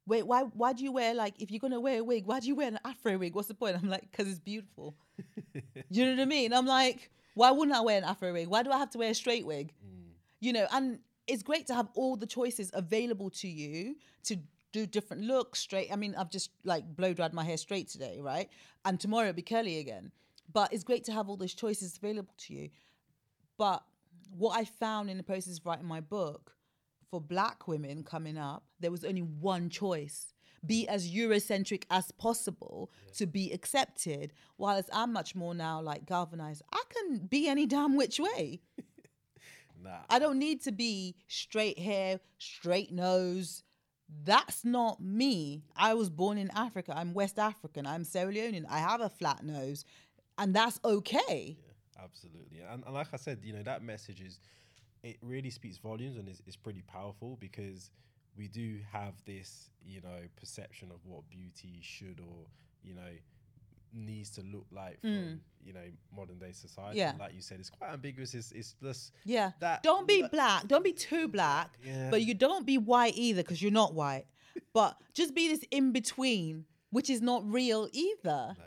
[0.10, 2.48] wait, why why do you wear like if you're gonna wear a wig, why do
[2.48, 3.36] you wear an afro wig?
[3.36, 3.78] What's the point?
[3.82, 4.96] I'm like, because it's beautiful.
[5.90, 6.52] you know what I mean?
[6.52, 8.48] I'm like, why wouldn't I wear an afro wig?
[8.48, 9.72] Why do I have to wear a straight wig?
[9.86, 10.10] Mm.
[10.42, 14.38] You know, and it's great to have all the choices available to you to
[14.72, 15.92] do different looks straight.
[15.92, 18.50] I mean, I've just like blow dried my hair straight today, right?
[18.86, 20.12] And tomorrow it'll be curly again.
[20.52, 22.70] But it's great to have all those choices available to you.
[23.58, 23.84] But
[24.38, 26.56] what I found in the process of writing my book
[27.10, 30.34] for black women coming up, there was only one choice.
[30.66, 34.34] Be as Eurocentric as possible to be accepted.
[34.58, 38.60] While I'm much more now like galvanized, I can be any damn which way.
[39.82, 40.00] Nah.
[40.10, 43.64] I don't need to be straight hair, straight nose.
[44.24, 45.64] That's not me.
[45.76, 46.94] I was born in Africa.
[46.96, 47.86] I'm West African.
[47.86, 48.66] I'm Sierra Leonean.
[48.70, 49.86] I have a flat nose,
[50.38, 51.58] and that's okay.
[52.04, 52.60] Absolutely.
[52.70, 54.40] And, and like I said, you know, that message is,
[55.04, 57.92] it really speaks volumes and is, is pretty powerful because
[58.38, 62.46] we do have this, you know, perception of what beauty should or,
[62.84, 63.12] you know,
[63.94, 65.80] needs to look like from, you know,
[66.16, 66.98] modern day society.
[67.00, 67.02] Mm.
[67.02, 67.14] Yeah.
[67.20, 68.34] Like you said, it's quite ambiguous.
[68.36, 69.52] It's, it's just, Yeah.
[69.60, 70.68] That- don't be that- black.
[70.68, 71.78] Don't be too black.
[71.84, 72.10] Yeah.
[72.12, 74.26] But you don't be white either because you're not white.
[74.74, 78.56] but just be this in between, which is not real either.
[78.58, 78.64] no,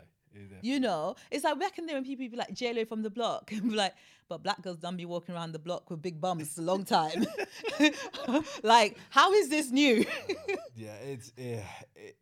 [0.61, 3.51] You know, it's like back in there when people be like JLo from the block
[3.53, 3.93] and be like,
[4.29, 7.25] but black girls don't be walking around the block with big bums a long time.
[8.63, 10.05] like, how is this new?
[10.75, 11.63] yeah, it's yeah,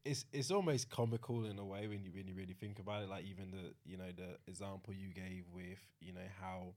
[0.06, 3.10] it's it's almost comical in a way when you when you really think about it.
[3.10, 6.74] Like even the you know the example you gave with you know how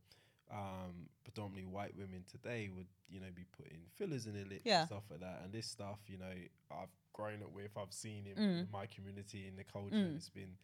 [0.52, 4.80] um, predominantly white women today would you know be putting fillers in their lips Yeah.
[4.80, 5.40] and stuff like that.
[5.44, 6.32] And this stuff you know
[6.70, 8.58] I've grown up with, I've seen in, Mm.
[8.60, 9.94] in my community in the culture.
[9.96, 10.56] and It's been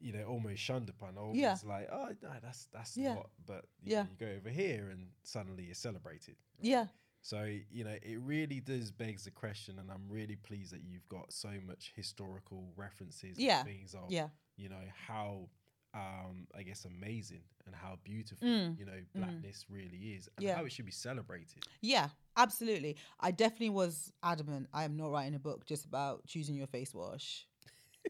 [0.00, 1.16] you know almost shunned upon.
[1.18, 1.56] Always Yeah.
[1.64, 3.14] like oh no, that's that's Yeah.
[3.14, 3.30] not.
[3.46, 4.06] But you Yeah.
[4.10, 6.36] you go over here and suddenly it's celebrated.
[6.60, 6.86] yeah.
[7.26, 11.08] So, you know, it really does begs the question, and I'm really pleased that you've
[11.08, 14.28] got so much historical references Yeah, and things of, Yeah.
[14.56, 15.48] you know, how,
[15.94, 20.56] um, I guess, amazing and how beautiful, Mm, you know, blackness really is and Yeah.
[20.56, 21.66] how it should be celebrated.
[21.80, 22.98] Yeah, absolutely.
[23.20, 24.68] I definitely was adamant.
[24.74, 27.48] I am not writing a book just about choosing your face wash.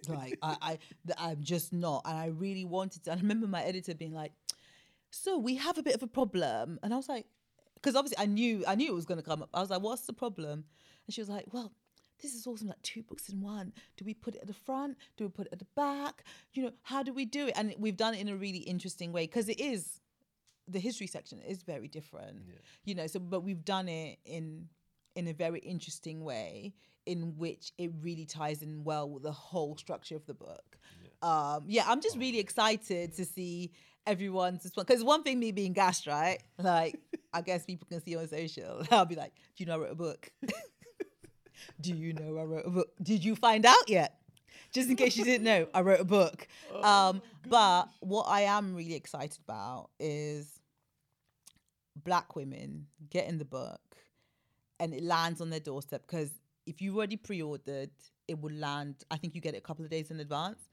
[0.09, 0.79] Like I, I
[1.19, 2.03] I'm just not.
[2.05, 3.13] And I really wanted to.
[3.13, 4.33] And I remember my editor being like,
[5.11, 7.27] "So we have a bit of a problem," and I was like,
[7.77, 9.51] because obviously I knew, I knew it was going to come up.
[9.55, 10.65] I was like, "What's the problem?"
[11.07, 11.73] And she was like, "Well."
[12.23, 13.73] This is awesome, like two books in one.
[13.97, 14.97] Do we put it at the front?
[15.17, 16.23] Do we put it at the back?
[16.53, 17.55] You know, how do we do it?
[17.57, 20.01] And we've done it in a really interesting way because it is
[20.69, 22.55] the history section is very different Yeah.
[22.85, 24.69] you know so but we've done it in
[25.15, 26.73] in a very interesting way
[27.07, 30.79] in which it really ties in well with the whole structure of the book.
[31.23, 33.73] Um yeah i'm just really excited to see
[34.07, 36.39] everyone's response because one thing me being gassed right?
[36.59, 36.99] Like
[37.33, 38.83] i guess people can see on social.
[38.91, 40.31] I'll be like do you know i wrote a book?
[41.81, 42.89] Do you know i wrote a book?
[43.03, 44.19] Did you find out yet?
[44.73, 46.47] Just in case you didn't know i wrote a book.
[46.83, 50.61] Um but what i am really excited about is
[52.03, 53.81] black women getting the book
[54.81, 56.31] and it lands on their doorstep because
[56.67, 57.91] if you've already pre-ordered
[58.29, 60.69] it will land i think you get it a couple of days in advance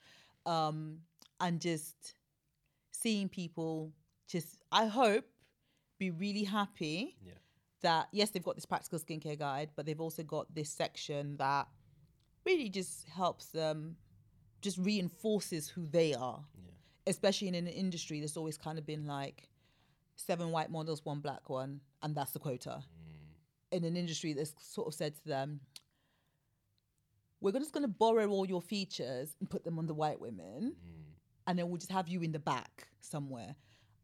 [0.46, 0.98] um
[1.40, 2.16] and just
[2.92, 3.92] seeing people
[4.28, 5.26] just i hope
[6.00, 7.34] be really happy Yeah.
[7.82, 11.68] that yes they've got this practical skincare guide but they've also got this section that
[12.46, 13.98] really just helps them
[14.62, 16.72] just reinforces who they are Yeah.
[17.08, 19.48] especially in an industry that's always kind of been like
[20.16, 22.84] seven white models, one black one, and that's the quota.
[23.72, 25.62] In an industry that's sort of said to them,
[27.42, 30.76] we're just going to borrow all your features and put them on the white women,
[31.48, 33.56] and then we'll just have you in the back somewhere.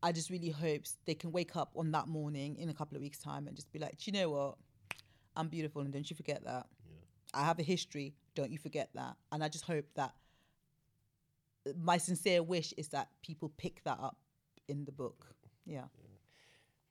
[0.04, 3.02] I just really hope they can wake up on that morning in a couple of
[3.02, 4.56] weeks' time and just be like, Do you know what?
[5.36, 6.66] I'm beautiful, and don't you forget that.
[7.34, 8.16] I have a history.
[8.36, 9.16] Don't you forget that.
[9.32, 10.14] And I just hope that
[11.80, 14.18] my sincere wish is that people pick that up
[14.68, 15.28] in the book.
[15.66, 15.86] Yeah.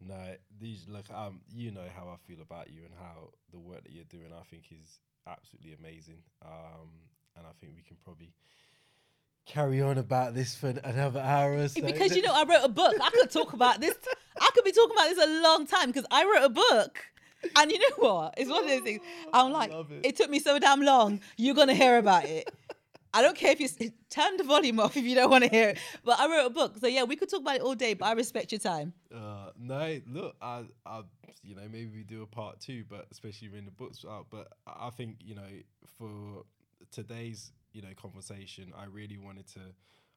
[0.01, 1.07] No, these look.
[1.11, 4.31] Um, you know how I feel about you and how the work that you're doing.
[4.33, 6.23] I think is absolutely amazing.
[6.45, 6.89] Um,
[7.37, 8.33] and I think we can probably
[9.47, 11.81] carry on about this for another hour or so.
[11.81, 12.95] Because you know, I wrote a book.
[13.01, 13.95] I could talk about this.
[14.41, 16.99] I could be talking about this a long time because I wrote a book.
[17.55, 18.35] And you know what?
[18.37, 19.01] It's one of those things.
[19.33, 19.87] I'm like, it.
[20.03, 20.17] it.
[20.17, 21.21] took me so damn long.
[21.37, 22.51] You're gonna hear about it.
[23.15, 23.69] I don't care if you
[24.11, 25.79] turn the volume off if you don't want to hear it.
[26.05, 27.95] But I wrote a book, so yeah, we could talk about it all day.
[27.95, 28.93] But I respect your time.
[29.15, 31.03] Uh, no, look, I, I,
[31.43, 34.27] you know, maybe we do a part two, but especially when the book's out.
[34.31, 35.49] But I think you know,
[35.99, 36.45] for
[36.91, 39.61] today's you know conversation, I really wanted to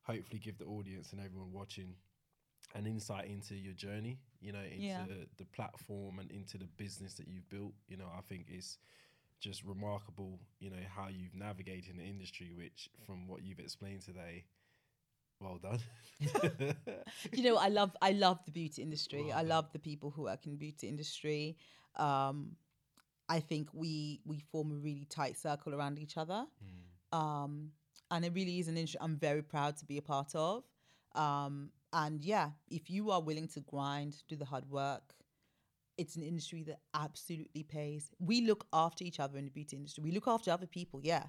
[0.04, 1.96] hopefully give the audience and everyone watching
[2.76, 4.20] an insight into your journey.
[4.42, 5.06] You know, into Yeah.
[5.38, 7.74] the platform and into the business that you've built.
[7.88, 8.78] You know, I think it's
[9.42, 14.44] just remarkable, you know, how you've navigated the industry, which from what you've explained today,
[15.40, 15.80] well done.
[17.32, 19.26] you know, I love I love the beauty industry.
[19.28, 21.58] Well I love the people who work in the beauty industry.
[21.96, 22.56] Um,
[23.28, 26.46] I think we we form a really tight circle around each other.
[27.12, 27.72] Um,
[28.12, 30.64] and it really is an industry I'm very proud to be a part of.
[31.16, 35.14] Um, and yeah, if you are willing to grind, do the hard work,
[35.98, 38.12] it's an industry that absolutely pays.
[38.20, 40.04] We look after each other in the beauty industry.
[40.04, 41.24] We look after other people, yeah,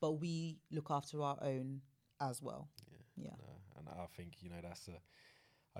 [0.00, 1.80] but we look after our own
[2.20, 2.68] as well.
[3.16, 3.36] Yeah.
[3.78, 4.98] And I think you know that's a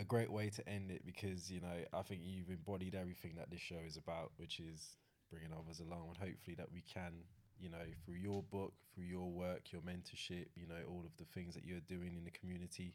[0.00, 3.50] a great way to end it because you know I think you've embodied everything that
[3.50, 4.96] this show is about, which is
[5.30, 7.12] bringing others along, and hopefully that we can,
[7.58, 11.24] you know, through your book, through your work, your mentorship, you know, all of the
[11.34, 12.94] things that you're doing in the community,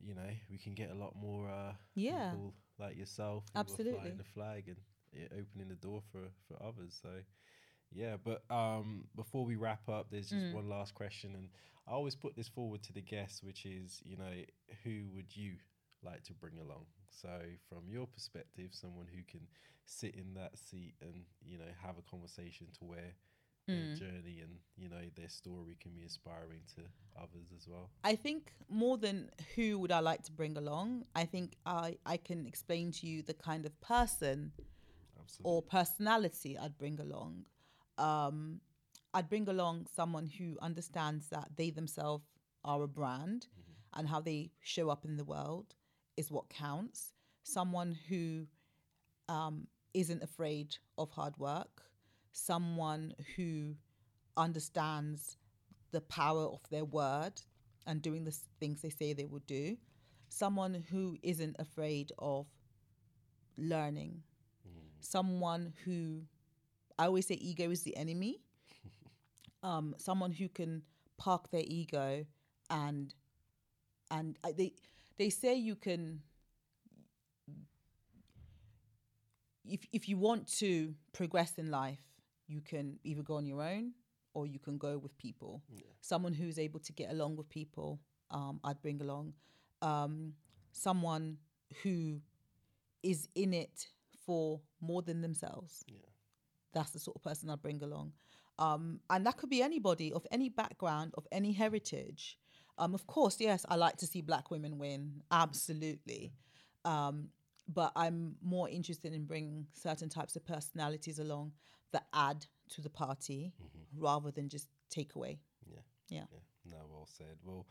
[0.00, 2.30] you know, we can get a lot more uh, Yeah.
[2.30, 3.98] people like yourself, Absolutely.
[4.00, 4.76] flying the flag and
[5.12, 6.98] yeah, opening the door for for others.
[7.02, 7.10] So.
[7.92, 10.52] Yeah, but um, before we wrap up, there's just Mm.
[10.52, 11.48] one last question, and
[11.86, 14.44] I always put this forward to the guests, which is, you know,
[14.84, 15.54] who would you
[16.02, 16.84] like to bring along?
[17.10, 19.48] So, from your perspective, someone who can
[19.86, 23.14] sit in that seat and you know have a conversation to where
[23.66, 23.98] their Mm.
[23.98, 26.82] journey and you know their story can be inspiring to
[27.20, 27.90] others as well.
[28.04, 32.16] I think more than who would I like to bring along, I think I, I
[32.16, 34.52] can explain to you the kind of person
[35.20, 35.52] Absolutely.
[35.52, 37.44] or personality I'd bring along.
[37.98, 38.60] Um,
[39.14, 42.24] I'd bring along someone who understands that they themselves
[42.64, 43.46] are a brand
[43.94, 45.74] and how they show up in the world
[46.16, 47.12] is what counts.
[47.42, 48.46] Someone who
[49.28, 51.82] um, isn't afraid of hard work,
[52.32, 53.74] someone who
[54.36, 55.36] understands
[55.90, 57.40] the power of their word
[57.86, 59.76] and doing the things they say they will do,
[60.28, 62.46] someone who isn't afraid of
[63.56, 64.22] learning,
[65.00, 66.22] someone who
[66.98, 68.40] I always say ego is the enemy.
[69.60, 70.82] Um, someone who can
[71.16, 72.24] park their ego
[72.70, 73.12] and
[74.08, 74.72] and I, they
[75.18, 76.20] they say you can
[79.64, 82.00] if if you want to progress in life,
[82.46, 83.92] you can either go on your own
[84.34, 85.62] or you can go with people.
[86.00, 88.00] Someone who's able to get along with people,
[88.30, 89.34] um, I'd bring along.
[89.82, 90.34] Um,
[90.72, 91.38] someone
[91.82, 92.20] who
[93.02, 93.88] is in it
[94.24, 95.84] for more than themselves.
[95.88, 96.07] Yeah.
[96.72, 98.12] That's the sort of person I'd bring along.
[98.58, 102.38] Um, and that could be anybody of any background, of any heritage.
[102.76, 106.32] Um, of course, yes, I like to see black women win, absolutely.
[106.84, 107.28] Um,
[107.68, 111.52] but I'm more interested in bringing certain types of personalities along
[111.92, 113.52] that add to the party
[113.96, 115.40] rather than just take away.
[115.66, 115.80] Yeah.
[116.08, 116.24] Yeah.
[116.32, 116.38] Yeah.
[116.70, 117.36] No, well said.
[117.44, 117.66] Well,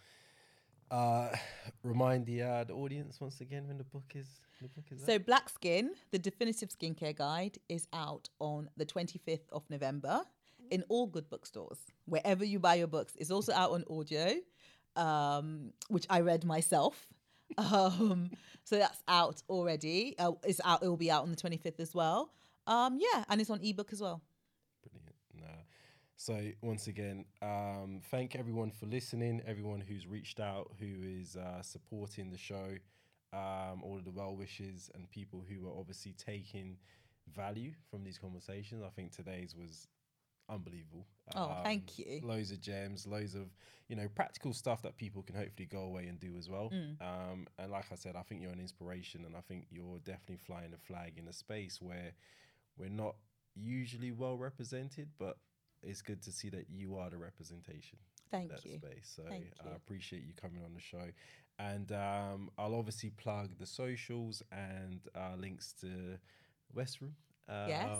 [0.91, 1.29] uh,
[1.83, 4.27] remind the uh, the audience once again when the book is
[4.61, 5.25] the book is So, out.
[5.25, 10.21] Black Skin, the definitive skincare guide, is out on the 25th of November
[10.71, 13.13] in all good bookstores, wherever you buy your books.
[13.17, 14.33] It's also out on audio,
[14.95, 17.07] um, which I read myself.
[17.57, 18.31] Um,
[18.65, 20.15] so that's out already.
[20.19, 20.83] Uh, it's out.
[20.83, 22.33] It will be out on the 25th as well.
[22.67, 24.21] Um, yeah, and it's on ebook as well.
[26.17, 29.39] So once again, um, thank everyone for listening.
[29.45, 32.69] Everyone who's reached out, who is uh, supporting the show,
[33.33, 36.77] um, all of the well wishes and people who are obviously taking
[37.35, 38.83] value from these conversations.
[38.83, 39.87] I think today's was
[40.49, 41.05] unbelievable.
[41.35, 42.21] Oh, thank you.
[42.23, 43.53] Loads of gems, loads of
[43.87, 46.71] you know practical stuff that people can hopefully go away and do as well.
[46.73, 46.99] Mm.
[46.99, 50.39] Um, and like I said, I think you're an inspiration, and I think you're definitely
[50.47, 52.13] flying a flag in a space where
[52.75, 53.15] we're not
[53.55, 55.37] usually well represented, but
[55.83, 57.97] it's good to see that you are the representation
[58.33, 58.77] in Thank that you.
[58.77, 59.13] space.
[59.15, 61.11] So I appreciate you coming on the show.
[61.59, 66.17] And um, I'll obviously plug the socials and uh, links to
[66.73, 67.15] West Room.
[67.49, 67.97] Um, Yes.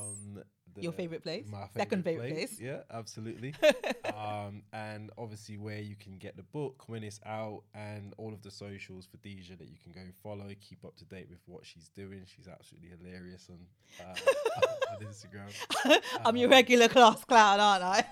[0.76, 1.46] The- Your favorite place?
[1.50, 2.60] My Second favourite place.
[2.60, 3.54] Yeah, absolutely.
[4.16, 8.42] um, and obviously where you can get the book when it's out and all of
[8.42, 11.40] the socials for Dija that you can go and follow, keep up to date with
[11.46, 12.24] what she's doing.
[12.26, 13.60] She's absolutely hilarious on,
[14.06, 16.02] uh, on Instagram.
[16.26, 18.04] I'm your regular class clown, aren't I?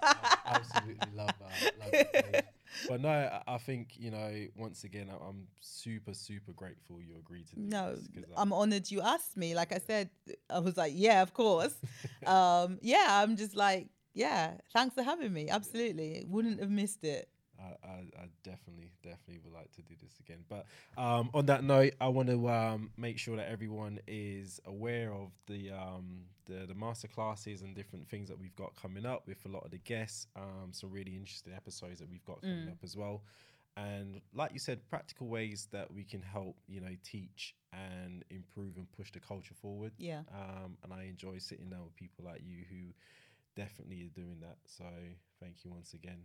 [0.45, 1.73] absolutely love that.
[1.79, 2.43] Love page.
[2.87, 3.09] But no,
[3.47, 4.47] I- think you know.
[4.55, 8.07] Once again, I'm super, super grateful you agreed to do No, this.
[8.07, 9.55] 'cause I'm honored you asked me.
[9.55, 10.09] Like I said,
[10.49, 11.75] I was like, yeah, of course.
[12.27, 15.49] um, yeah, I'm just like, yeah, thanks for having me.
[15.49, 16.25] Absolutely.
[16.27, 17.29] Wouldn't have missed it.
[17.65, 20.43] I, I, I definitely, definitely would like to do this again.
[20.49, 20.65] But
[20.97, 25.31] um, on that note, I want to um, make sure that everyone is aware of
[25.47, 29.43] the um, the the master classes and different things that we've got coming up with
[29.45, 30.27] a lot of the guests.
[30.35, 33.23] Um, some really interesting episodes that we've got coming up as well.
[33.77, 38.77] And like you said, practical ways that we can help, you know, teach and improve
[38.77, 39.91] and push the culture forward.
[39.97, 40.21] Yeah.
[40.33, 42.93] Um, and I enjoy sitting down with people like you who
[43.55, 44.57] definitely are doing that.
[44.65, 44.85] So
[45.41, 46.19] thank you once again.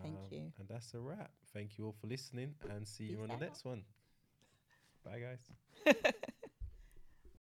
[0.00, 0.52] Thank Um, you.
[0.58, 1.30] And that's a wrap.
[1.52, 3.82] Thank you all for listening and see you Peace on the next one.
[5.04, 6.12] Bye, guys.